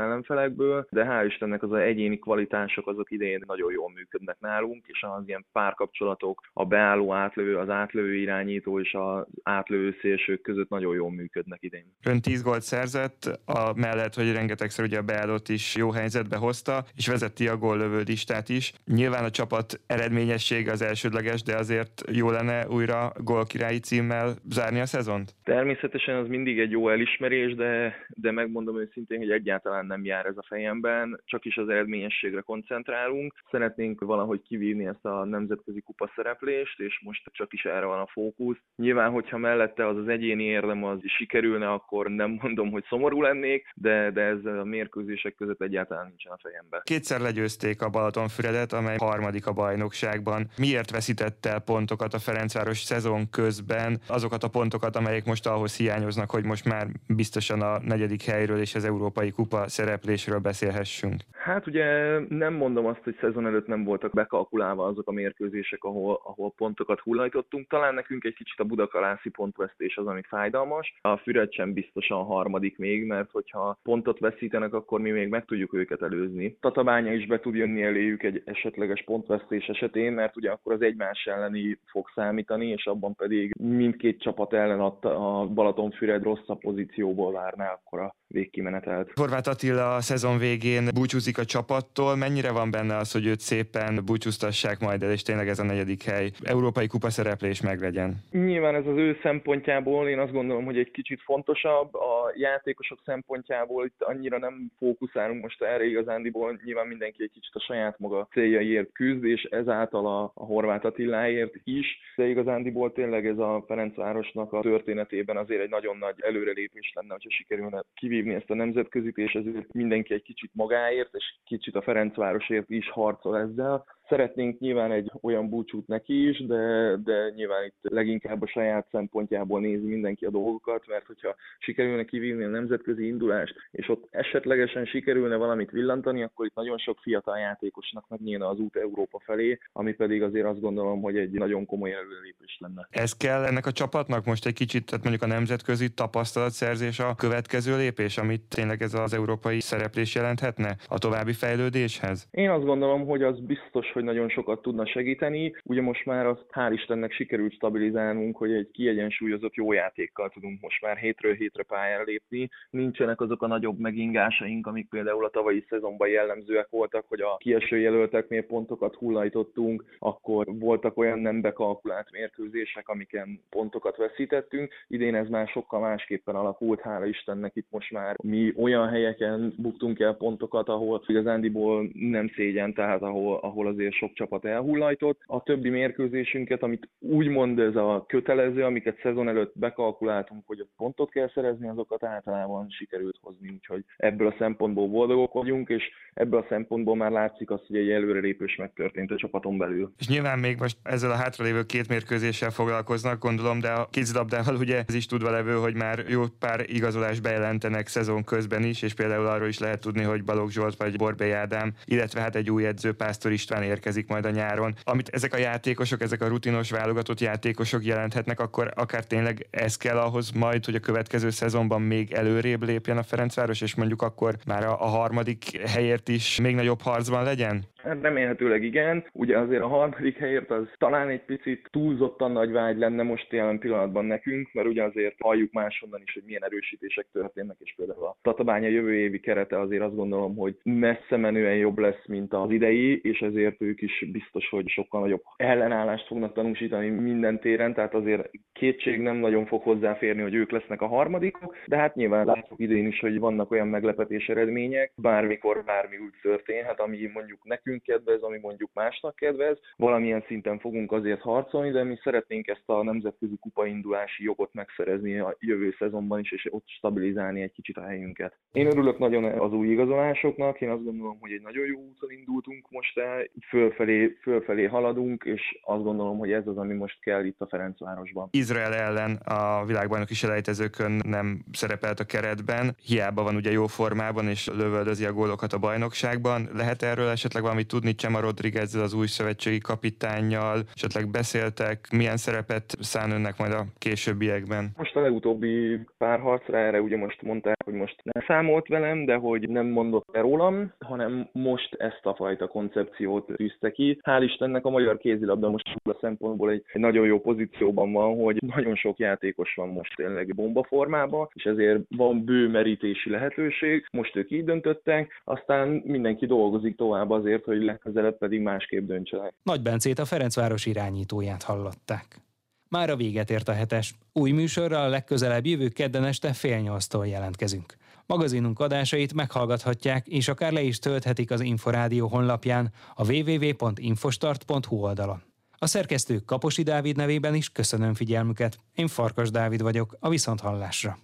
ellenfelekből, 0.46 0.86
de 0.90 1.04
hál' 1.04 1.26
Istennek 1.26 1.62
az 1.62 1.72
a 1.72 1.80
egyéni 1.80 2.18
kvalitások 2.18 2.88
azok 2.88 3.10
idén 3.10 3.42
nagyon 3.46 3.72
jól 3.72 3.90
működnek 3.90 4.36
nálunk, 4.40 4.84
és 4.86 5.02
az 5.02 5.22
ilyen 5.26 5.46
párkapcsolatok, 5.52 6.40
a 6.52 6.64
beálló 6.64 7.12
átlövő, 7.12 7.56
az 7.56 7.68
átlövő 7.68 8.14
irányító 8.14 8.80
és 8.80 8.94
az 8.94 9.24
átlövő 9.42 9.96
szélsők 10.00 10.40
között 10.40 10.68
nagyon 10.68 10.94
jól 10.94 11.10
működnek 11.10 11.62
idén. 11.62 11.94
Ön 12.04 12.20
10 12.20 12.42
gólt 12.42 12.62
szerzett, 12.62 13.40
a 13.44 13.72
mellett, 13.74 14.14
hogy 14.14 14.32
rengetegszer 14.32 14.84
ugye 14.84 14.98
a 14.98 15.02
beállót 15.02 15.48
is 15.48 15.76
jó 15.76 15.90
helyzetbe 15.90 16.36
hozta, 16.36 16.84
és 16.96 17.06
vezeti 17.06 17.48
a 17.48 17.56
góllövő 17.56 18.02
listát 18.06 18.48
is. 18.48 18.72
Nyilván 18.84 19.24
a 19.24 19.30
csapat 19.30 19.80
eredményessége 19.86 20.72
az 20.72 20.82
elsődleges, 20.82 21.42
de 21.42 21.56
azért 21.56 22.02
jó 22.12 22.30
lenne 22.30 22.68
újra 22.68 23.12
gólkirályi 23.16 23.78
címmel 23.78 24.34
zárni 24.50 24.80
a 24.80 24.86
szezont? 24.86 25.34
Természetesen 25.44 26.16
az 26.16 26.28
mindig 26.28 26.58
egy 26.58 26.70
jó 26.70 26.88
elismerés, 26.88 27.54
de, 27.54 27.94
de 28.08 28.30
megmondom 28.30 28.80
őszintén, 28.80 29.18
hogy 29.18 29.30
egyáltalán 29.30 29.86
nem 29.86 30.04
jár 30.04 30.26
ez 30.26 30.35
a 30.36 30.46
fejemben, 30.48 31.20
csak 31.24 31.44
is 31.44 31.56
az 31.56 31.68
eredményességre 31.68 32.40
koncentrálunk. 32.40 33.34
Szeretnénk 33.50 34.00
valahogy 34.00 34.42
kivívni 34.42 34.86
ezt 34.86 35.04
a 35.04 35.24
nemzetközi 35.24 35.80
kupa 35.80 36.10
szereplést, 36.14 36.80
és 36.80 37.00
most 37.04 37.30
csak 37.32 37.52
is 37.52 37.64
erre 37.64 37.84
van 37.84 38.00
a 38.00 38.06
fókusz. 38.06 38.58
Nyilván, 38.76 39.10
hogyha 39.10 39.38
mellette 39.38 39.86
az 39.86 39.96
az 39.96 40.08
egyéni 40.08 40.44
érdem 40.44 40.84
az 40.84 40.98
sikerülne, 41.02 41.72
akkor 41.72 42.10
nem 42.10 42.38
mondom, 42.42 42.70
hogy 42.70 42.84
szomorú 42.88 43.22
lennék, 43.22 43.66
de, 43.74 44.10
de 44.10 44.20
ez 44.20 44.44
a 44.44 44.64
mérkőzések 44.64 45.34
között 45.34 45.62
egyáltalán 45.62 46.06
nincsen 46.06 46.32
a 46.32 46.38
fejemben. 46.42 46.80
Kétszer 46.84 47.20
legyőzték 47.20 47.82
a 47.82 47.88
Balatonfüredet, 47.88 48.72
amely 48.72 48.96
harmadik 48.98 49.46
a 49.46 49.52
bajnokságban. 49.52 50.48
Miért 50.58 50.90
veszítette 50.90 51.58
pontokat 51.58 52.14
a 52.14 52.18
Ferencváros 52.18 52.78
szezon 52.78 53.30
közben, 53.30 54.00
azokat 54.06 54.42
a 54.42 54.48
pontokat, 54.48 54.96
amelyek 54.96 55.24
most 55.24 55.46
ahhoz 55.46 55.76
hiányoznak, 55.76 56.30
hogy 56.30 56.44
most 56.44 56.64
már 56.64 56.86
biztosan 57.08 57.60
a 57.60 57.78
negyedik 57.78 58.22
helyről 58.22 58.60
és 58.60 58.74
az 58.74 58.84
Európai 58.84 59.30
Kupa 59.30 59.68
szereplésről 60.16 60.38
beszélhessünk? 60.38 61.22
Hát 61.32 61.66
ugye 61.66 62.18
nem 62.28 62.54
mondom 62.54 62.86
azt, 62.86 63.00
hogy 63.04 63.16
szezon 63.20 63.46
előtt 63.46 63.66
nem 63.66 63.84
voltak 63.84 64.12
bekalkulálva 64.12 64.86
azok 64.86 65.08
a 65.08 65.12
mérkőzések, 65.12 65.84
ahol, 65.84 66.20
ahol 66.24 66.52
pontokat 66.56 67.00
hullajtottunk. 67.00 67.68
Talán 67.68 67.94
nekünk 67.94 68.24
egy 68.24 68.34
kicsit 68.34 68.60
a 68.60 68.64
budakalászi 68.64 69.28
pontvesztés 69.28 69.96
az, 69.96 70.06
ami 70.06 70.20
fájdalmas. 70.28 70.98
A 71.00 71.16
Füred 71.16 71.52
sem 71.52 71.72
biztosan 71.72 72.24
harmadik 72.24 72.78
még, 72.78 73.06
mert 73.06 73.30
hogyha 73.30 73.78
pontot 73.82 74.18
veszítenek, 74.18 74.72
akkor 74.72 75.00
mi 75.00 75.10
még 75.10 75.28
meg 75.28 75.44
tudjuk 75.44 75.74
őket 75.74 76.02
előzni. 76.02 76.56
Tatabánya 76.60 77.12
is 77.12 77.26
be 77.26 77.40
tud 77.40 77.54
jönni 77.54 77.82
eléjük 77.82 78.22
egy 78.22 78.42
esetleges 78.44 79.02
pontvesztés 79.04 79.66
esetén, 79.66 80.12
mert 80.12 80.36
ugye 80.36 80.50
akkor 80.50 80.72
az 80.72 80.82
egymás 80.82 81.24
elleni 81.24 81.78
fog 81.86 82.10
számítani, 82.14 82.66
és 82.66 82.86
abban 82.86 83.14
pedig 83.14 83.54
mindkét 83.60 84.20
csapat 84.20 84.52
ellen 84.52 84.80
a 84.80 85.46
Balatonfüred 85.46 86.22
rosszabb 86.22 86.60
pozícióból 86.60 87.32
várná 87.32 87.72
akkor 87.72 88.00
a 88.00 88.14
végkimenetelt. 88.28 89.10
Horváth 89.14 89.48
Attila 89.48 89.94
a 89.94 90.00
szezon 90.06 90.38
végén 90.38 90.84
búcsúzik 90.94 91.38
a 91.38 91.44
csapattól. 91.44 92.16
Mennyire 92.16 92.50
van 92.50 92.70
benne 92.70 92.96
az, 92.96 93.12
hogy 93.12 93.26
őt 93.26 93.40
szépen 93.40 94.00
búcsúztassák 94.04 94.78
majd 94.80 95.02
el, 95.02 95.10
és 95.10 95.22
tényleg 95.22 95.48
ez 95.48 95.58
a 95.58 95.64
negyedik 95.64 96.02
hely 96.02 96.30
európai 96.42 96.86
kupa 96.86 97.10
szereplés 97.10 97.60
meglegyen? 97.60 98.10
Nyilván 98.30 98.74
ez 98.74 98.86
az 98.86 98.96
ő 98.96 99.18
szempontjából 99.22 100.08
én 100.08 100.18
azt 100.18 100.32
gondolom, 100.32 100.64
hogy 100.64 100.78
egy 100.78 100.90
kicsit 100.90 101.20
fontosabb. 101.22 101.94
A 101.94 102.32
játékosok 102.34 102.98
szempontjából 103.04 103.84
itt 103.84 104.02
annyira 104.02 104.38
nem 104.38 104.70
fókuszálunk 104.78 105.42
most 105.42 105.62
erre 105.62 105.84
igazándiból. 105.84 106.60
Nyilván 106.64 106.86
mindenki 106.86 107.22
egy 107.22 107.30
kicsit 107.32 107.54
a 107.54 107.60
saját 107.60 107.98
maga 107.98 108.28
céljaiért 108.32 108.92
küzd, 108.92 109.24
és 109.24 109.42
ezáltal 109.42 110.06
a, 110.06 110.32
a 110.34 110.44
Horváth 110.44 110.86
Attiláért 110.86 111.54
is. 111.64 111.86
De 112.16 112.28
igazándiból 112.28 112.92
tényleg 112.92 113.26
ez 113.26 113.38
a 113.38 113.64
Ferencvárosnak 113.66 114.52
a 114.52 114.60
történetében 114.60 115.36
azért 115.36 115.62
egy 115.62 115.70
nagyon 115.70 115.96
nagy 115.96 116.14
előrelépés 116.18 116.92
lenne, 116.94 117.12
hogyha 117.12 117.30
sikerülne 117.30 117.84
kivívni 117.94 118.34
ezt 118.34 118.50
a 118.50 118.54
nemzetközit, 118.54 119.18
és 119.18 119.32
ezért 119.32 119.72
mindenki 119.96 120.14
egy 120.14 120.34
kicsit 120.34 120.50
magáért, 120.54 121.14
és 121.14 121.34
kicsit 121.44 121.74
a 121.74 121.82
Ferencvárosért 121.82 122.70
is 122.70 122.90
harcol 122.90 123.38
ezzel. 123.38 123.84
Szeretnénk 124.08 124.58
nyilván 124.58 124.92
egy 124.92 125.10
olyan 125.22 125.48
búcsút 125.48 125.86
neki 125.86 126.28
is, 126.28 126.46
de, 126.46 126.96
de 127.04 127.32
nyilván 127.34 127.64
itt 127.64 127.78
leginkább 127.80 128.42
a 128.42 128.46
saját 128.46 128.86
szempontjából 128.90 129.60
nézi 129.60 129.86
mindenki 129.86 130.24
a 130.24 130.30
dolgokat, 130.30 130.86
mert 130.86 131.06
hogyha 131.06 131.34
sikerülne 131.58 132.04
kivívni 132.04 132.44
a 132.44 132.48
nemzetközi 132.48 133.06
indulást, 133.06 133.54
és 133.70 133.88
ott 133.88 134.06
esetlegesen 134.10 134.84
sikerülne 134.84 135.36
valamit 135.36 135.70
villantani, 135.70 136.22
akkor 136.22 136.46
itt 136.46 136.54
nagyon 136.54 136.78
sok 136.78 136.98
fiatal 137.02 137.38
játékosnak 137.38 138.04
megnyílna 138.08 138.48
az 138.48 138.58
út 138.58 138.76
Európa 138.76 139.20
felé, 139.24 139.58
ami 139.72 139.92
pedig 139.92 140.22
azért 140.22 140.46
azt 140.46 140.60
gondolom, 140.60 141.00
hogy 141.00 141.16
egy 141.16 141.30
nagyon 141.30 141.66
komoly 141.66 141.92
előrelépés 141.92 142.56
lenne. 142.60 142.88
Ez 142.90 143.16
kell 143.16 143.44
ennek 143.44 143.66
a 143.66 143.72
csapatnak 143.72 144.24
most 144.24 144.46
egy 144.46 144.54
kicsit, 144.54 144.86
tehát 144.86 145.04
mondjuk 145.04 145.30
a 145.30 145.34
nemzetközi 145.34 145.88
tapasztalatszerzés 145.94 146.98
a 146.98 147.14
következő 147.14 147.76
lépés, 147.76 148.18
amit 148.18 148.42
tényleg 148.48 148.82
ez 148.82 148.94
az 148.94 149.14
európai 149.14 149.60
szereplés 149.60 150.14
jelenthetne 150.14 150.76
a 150.88 150.98
további 150.98 151.32
fejlődéshez? 151.32 152.28
Én 152.30 152.50
azt 152.50 152.64
gondolom, 152.64 153.06
hogy 153.06 153.22
az 153.22 153.40
biztos, 153.40 153.92
hogy 153.96 154.04
nagyon 154.04 154.28
sokat 154.28 154.62
tudna 154.62 154.86
segíteni. 154.86 155.54
Ugye 155.64 155.82
most 155.82 156.04
már 156.04 156.26
azt 156.26 156.44
hál' 156.52 156.72
Istennek 156.72 157.12
sikerült 157.12 157.52
stabilizálnunk, 157.52 158.36
hogy 158.36 158.52
egy 158.52 158.70
kiegyensúlyozott 158.70 159.54
jó 159.54 159.72
játékkal 159.72 160.28
tudunk 160.28 160.60
most 160.60 160.82
már 160.82 160.96
hétről 160.96 161.34
hétre 161.34 161.62
pályára 161.62 162.02
lépni. 162.02 162.48
Nincsenek 162.70 163.20
azok 163.20 163.42
a 163.42 163.46
nagyobb 163.46 163.78
megingásaink, 163.78 164.66
amik 164.66 164.88
például 164.88 165.24
a 165.24 165.30
tavalyi 165.30 165.64
szezonban 165.68 166.08
jellemzőek 166.08 166.68
voltak, 166.70 167.04
hogy 167.08 167.20
a 167.20 167.36
kieső 167.36 167.78
jelölteknél 167.78 168.42
pontokat 168.42 168.94
hullajtottunk, 168.94 169.84
akkor 169.98 170.46
voltak 170.58 170.96
olyan 170.96 171.18
nem 171.18 171.40
bekalkulált 171.40 172.10
mérkőzések, 172.10 172.88
amiken 172.88 173.40
pontokat 173.50 173.96
veszítettünk. 173.96 174.72
Idén 174.88 175.14
ez 175.14 175.28
már 175.28 175.48
sokkal 175.48 175.80
másképpen 175.80 176.34
alakult, 176.34 176.80
hála 176.80 177.06
Istennek 177.06 177.56
itt 177.56 177.66
most 177.70 177.90
már 177.90 178.16
mi 178.22 178.52
olyan 178.56 178.88
helyeken 178.88 179.54
buktunk 179.56 180.00
el 180.00 180.14
pontokat, 180.14 180.68
ahol 180.68 181.02
igazándiból 181.06 181.88
nem 181.92 182.28
szégyen, 182.34 182.74
tehát 182.74 183.02
ahol, 183.02 183.38
ahol 183.42 183.66
azért 183.66 183.85
sok 183.92 184.12
csapat 184.12 184.44
elhullajtott. 184.44 185.20
A 185.26 185.42
többi 185.42 185.68
mérkőzésünket, 185.68 186.62
amit 186.62 186.88
úgymond 186.98 187.58
ez 187.58 187.76
a 187.76 188.04
kötelező, 188.08 188.64
amiket 188.64 189.00
szezon 189.02 189.28
előtt 189.28 189.52
bekalkuláltunk, 189.58 190.42
hogy 190.46 190.60
ott 190.60 190.72
pontot 190.76 191.10
kell 191.10 191.30
szerezni, 191.34 191.68
azokat 191.68 192.04
általában 192.04 192.66
sikerült 192.68 193.18
hozni, 193.20 193.48
úgyhogy 193.48 193.84
ebből 193.96 194.26
a 194.26 194.34
szempontból 194.38 194.88
boldogok 194.88 195.32
vagyunk, 195.32 195.68
és 195.68 195.84
ebből 196.14 196.40
a 196.40 196.46
szempontból 196.48 196.96
már 196.96 197.10
látszik 197.10 197.50
az, 197.50 197.60
hogy 197.66 197.76
egy 197.76 197.90
előrelépés 197.90 198.56
megtörtént 198.56 199.10
a 199.10 199.16
csapaton 199.16 199.58
belül. 199.58 199.92
És 199.98 200.08
nyilván 200.08 200.38
még 200.38 200.56
most 200.58 200.76
ezzel 200.82 201.10
a 201.10 201.16
hátralévő 201.16 201.62
két 201.62 201.88
mérkőzéssel 201.88 202.50
foglalkoznak, 202.50 203.18
gondolom, 203.18 203.60
de 203.60 203.70
a 203.70 203.88
kézilabdával 203.90 204.54
ugye 204.56 204.82
ez 204.86 204.94
is 204.94 205.06
tudva 205.06 205.30
levő, 205.30 205.54
hogy 205.54 205.74
már 205.74 206.04
jó 206.08 206.22
pár 206.38 206.64
igazolás 206.66 207.20
bejelentenek 207.20 207.86
szezon 207.86 208.24
közben 208.24 208.62
is, 208.62 208.82
és 208.82 208.94
például 208.94 209.26
arról 209.26 209.48
is 209.48 209.58
lehet 209.58 209.80
tudni, 209.80 210.02
hogy 210.02 210.24
Balogh 210.24 210.50
Zsolt 210.50 210.76
vagy 210.76 210.96
Borbély 210.96 211.32
Ádám, 211.32 211.72
illetve 211.84 212.20
hát 212.20 212.36
egy 212.36 212.50
új 212.50 212.66
edző 212.66 212.92
Pásztor 212.92 213.32
István 213.32 213.62
érkezik 213.76 214.08
majd 214.08 214.24
a 214.24 214.30
nyáron. 214.30 214.74
Amit 214.84 215.08
ezek 215.08 215.34
a 215.34 215.38
játékosok, 215.38 216.00
ezek 216.00 216.22
a 216.22 216.28
rutinos 216.28 216.70
válogatott 216.70 217.20
játékosok 217.20 217.84
jelenthetnek, 217.84 218.40
akkor 218.40 218.72
akár 218.74 219.04
tényleg 219.04 219.46
ez 219.50 219.76
kell 219.76 219.98
ahhoz 219.98 220.30
majd, 220.30 220.64
hogy 220.64 220.74
a 220.74 220.80
következő 220.80 221.30
szezonban 221.30 221.82
még 221.82 222.12
előrébb 222.12 222.62
lépjen 222.62 222.98
a 222.98 223.02
Ferencváros, 223.02 223.60
és 223.60 223.74
mondjuk 223.74 224.02
akkor 224.02 224.36
már 224.46 224.64
a, 224.64 224.82
a 224.82 224.86
harmadik 224.86 225.60
helyért 225.66 226.08
is 226.08 226.40
még 226.40 226.54
nagyobb 226.54 226.80
harcban 226.80 227.22
legyen? 227.22 227.64
Remélhetőleg 227.86 228.62
igen. 228.62 229.04
Ugye 229.12 229.38
azért 229.38 229.62
a 229.62 229.66
harmadik 229.66 230.16
helyért 230.18 230.50
az 230.50 230.66
talán 230.76 231.08
egy 231.08 231.24
picit 231.24 231.68
túlzottan 231.70 232.32
nagy 232.32 232.50
vágy 232.50 232.78
lenne 232.78 233.02
most 233.02 233.32
jelen 233.32 233.58
pillanatban 233.58 234.04
nekünk, 234.04 234.52
mert 234.52 234.68
ugye 234.68 234.82
azért 234.82 235.14
halljuk 235.18 235.52
máshonnan 235.52 236.00
is, 236.04 236.14
hogy 236.14 236.22
milyen 236.26 236.44
erősítések 236.44 237.06
történnek, 237.12 237.56
és 237.58 237.74
például 237.76 238.04
a 238.04 238.16
Tatabánya 238.22 238.68
jövő 238.68 238.94
évi 238.94 239.20
kerete 239.20 239.60
azért 239.60 239.82
azt 239.82 239.94
gondolom, 239.96 240.36
hogy 240.36 240.56
messze 240.62 241.16
menően 241.16 241.56
jobb 241.56 241.78
lesz, 241.78 242.06
mint 242.06 242.32
az 242.32 242.50
idei, 242.50 243.00
és 243.02 243.20
ezért 243.20 243.62
ők 243.62 243.82
is 243.82 244.04
biztos, 244.12 244.48
hogy 244.48 244.68
sokkal 244.68 245.00
nagyobb 245.00 245.22
ellenállást 245.36 246.06
fognak 246.06 246.32
tanúsítani 246.32 246.88
minden 246.88 247.40
téren, 247.40 247.74
tehát 247.74 247.94
azért 247.94 248.30
kétség 248.52 249.00
nem 249.00 249.16
nagyon 249.16 249.46
fog 249.46 249.62
hozzáférni, 249.62 250.22
hogy 250.22 250.34
ők 250.34 250.50
lesznek 250.50 250.80
a 250.80 250.86
harmadikok, 250.86 251.56
de 251.66 251.76
hát 251.76 251.94
nyilván 251.94 252.26
látszik 252.26 252.56
idén 252.56 252.86
is, 252.86 253.00
hogy 253.00 253.18
vannak 253.18 253.50
olyan 253.50 253.68
meglepetés 253.68 254.28
eredmények, 254.28 254.92
bármikor 254.96 255.64
bármi 255.64 255.96
úgy 255.96 256.14
történhet, 256.22 256.80
ami 256.80 257.10
mondjuk 257.14 257.44
nekünk 257.44 257.75
kedvez, 257.84 258.22
ami 258.22 258.38
mondjuk 258.38 258.70
másnak 258.74 259.16
kedvez. 259.16 259.58
Valamilyen 259.76 260.24
szinten 260.26 260.58
fogunk 260.58 260.92
azért 260.92 261.20
harcolni, 261.20 261.70
de 261.70 261.84
mi 261.84 261.98
szeretnénk 262.02 262.48
ezt 262.48 262.62
a 262.66 262.82
nemzetközi 262.82 263.36
kupaindulási 263.40 264.24
jogot 264.24 264.54
megszerezni 264.54 265.18
a 265.18 265.36
jövő 265.40 265.74
szezonban 265.78 266.20
is, 266.20 266.32
és 266.32 266.48
ott 266.50 266.64
stabilizálni 266.66 267.42
egy 267.42 267.52
kicsit 267.52 267.76
a 267.76 267.82
helyünket. 267.82 268.38
Én 268.52 268.66
örülök 268.66 268.98
nagyon 268.98 269.24
az 269.24 269.52
új 269.52 269.68
igazolásoknak, 269.68 270.60
én 270.60 270.70
azt 270.70 270.84
gondolom, 270.84 271.18
hogy 271.20 271.30
egy 271.32 271.42
nagyon 271.42 271.66
jó 271.66 271.78
úton 271.78 272.10
indultunk 272.10 272.70
most 272.70 272.98
el, 272.98 273.24
fölfelé, 273.48 274.16
fölfelé 274.22 274.64
haladunk, 274.64 275.24
és 275.24 275.58
azt 275.62 275.82
gondolom, 275.82 276.18
hogy 276.18 276.32
ez 276.32 276.46
az, 276.46 276.56
ami 276.56 276.74
most 276.74 277.00
kell 277.00 277.24
itt 277.24 277.40
a 277.40 277.46
Ferencvárosban. 277.46 278.28
Izrael 278.30 278.74
ellen 278.74 279.14
a 279.24 279.64
világbajnoki 279.64 280.14
selejtezőkön 280.14 281.00
nem 281.04 281.44
szerepelt 281.52 282.00
a 282.00 282.04
keretben, 282.04 282.76
hiába 282.84 283.22
van 283.22 283.36
ugye 283.36 283.50
jó 283.50 283.66
formában, 283.66 284.28
és 284.28 284.48
lövöldözi 284.48 285.04
a 285.04 285.12
gólokat 285.12 285.52
a 285.52 285.58
bajnokságban. 285.58 286.48
Lehet 286.54 286.82
erről 286.82 287.08
esetleg 287.08 287.42
valami 287.42 287.65
tudni 287.66 287.94
Csema 287.94 288.20
Rodriguez 288.20 288.74
az 288.74 288.94
új 288.94 289.06
szövetségi 289.06 289.58
kapitánnyal, 289.58 290.62
esetleg 290.74 291.10
beszéltek, 291.10 291.88
milyen 291.92 292.16
szerepet 292.16 292.76
szán 292.80 293.10
önnek 293.10 293.38
majd 293.38 293.52
a 293.52 293.64
későbbiekben? 293.78 294.70
Most 294.76 294.96
a 294.96 295.00
legutóbbi 295.00 295.80
pár 295.98 296.20
harcra 296.20 296.58
erre 296.58 296.80
ugye 296.80 296.96
most 296.96 297.22
mondták, 297.22 297.56
hogy 297.64 297.74
most 297.74 297.96
nem 298.02 298.24
számolt 298.26 298.68
velem, 298.68 299.04
de 299.04 299.14
hogy 299.14 299.48
nem 299.48 299.66
mondott 299.66 300.08
el 300.12 300.22
rólam, 300.22 300.72
hanem 300.78 301.28
most 301.32 301.74
ezt 301.74 302.00
a 302.02 302.14
fajta 302.14 302.46
koncepciót 302.46 303.26
tűzte 303.36 303.70
ki. 303.70 304.00
Hál' 304.02 304.22
Istennek 304.22 304.64
a 304.64 304.70
magyar 304.70 304.98
kézilabda 304.98 305.50
most 305.50 305.74
a 305.84 305.96
szempontból 306.00 306.50
egy, 306.50 306.64
egy 306.72 306.80
nagyon 306.80 307.06
jó 307.06 307.20
pozícióban 307.20 307.92
van, 307.92 308.16
hogy 308.16 308.36
nagyon 308.56 308.74
sok 308.74 308.98
játékos 308.98 309.54
van 309.54 309.68
most 309.68 309.96
tényleg 309.96 310.34
bombaformában, 310.34 311.28
és 311.32 311.44
ezért 311.44 311.80
van 311.96 312.24
bő 312.24 312.48
merítési 312.48 313.10
lehetőség. 313.10 313.86
Most 313.90 314.16
ők 314.16 314.30
így 314.30 314.44
döntöttek, 314.44 315.20
aztán 315.24 315.82
mindenki 315.84 316.26
dolgozik 316.26 316.76
tovább 316.76 317.10
azért, 317.10 317.44
hogy 317.56 317.66
legközelebb 317.66 318.18
pedig 318.18 318.40
másképp 318.40 318.86
döntsenek. 318.86 319.34
Nagy 319.42 319.62
Bencét 319.62 319.98
a 319.98 320.04
Ferencváros 320.04 320.66
irányítóját 320.66 321.42
hallották. 321.42 322.20
Már 322.68 322.90
a 322.90 322.96
véget 322.96 323.30
ért 323.30 323.48
a 323.48 323.52
hetes. 323.52 323.94
Új 324.12 324.30
műsorral 324.30 324.84
a 324.84 324.88
legközelebb 324.88 325.46
jövő 325.46 325.68
kedden 325.68 326.04
este 326.04 326.32
fél 326.32 326.58
nyolctól 326.58 327.06
jelentkezünk. 327.06 327.74
Magazinunk 328.06 328.60
adásait 328.60 329.14
meghallgathatják, 329.14 330.06
és 330.06 330.28
akár 330.28 330.52
le 330.52 330.60
is 330.60 330.78
tölthetik 330.78 331.30
az 331.30 331.40
Inforádió 331.40 332.06
honlapján 332.06 332.72
a 332.94 333.12
www.infostart.hu 333.12 334.76
oldalon. 334.76 335.22
A 335.58 335.66
szerkesztő 335.66 336.18
Kaposi 336.18 336.62
Dávid 336.62 336.96
nevében 336.96 337.34
is 337.34 337.48
köszönöm 337.48 337.94
figyelmüket. 337.94 338.58
Én 338.74 338.86
Farkas 338.86 339.30
Dávid 339.30 339.62
vagyok, 339.62 339.96
a 340.00 340.08
Viszonthallásra. 340.08 340.98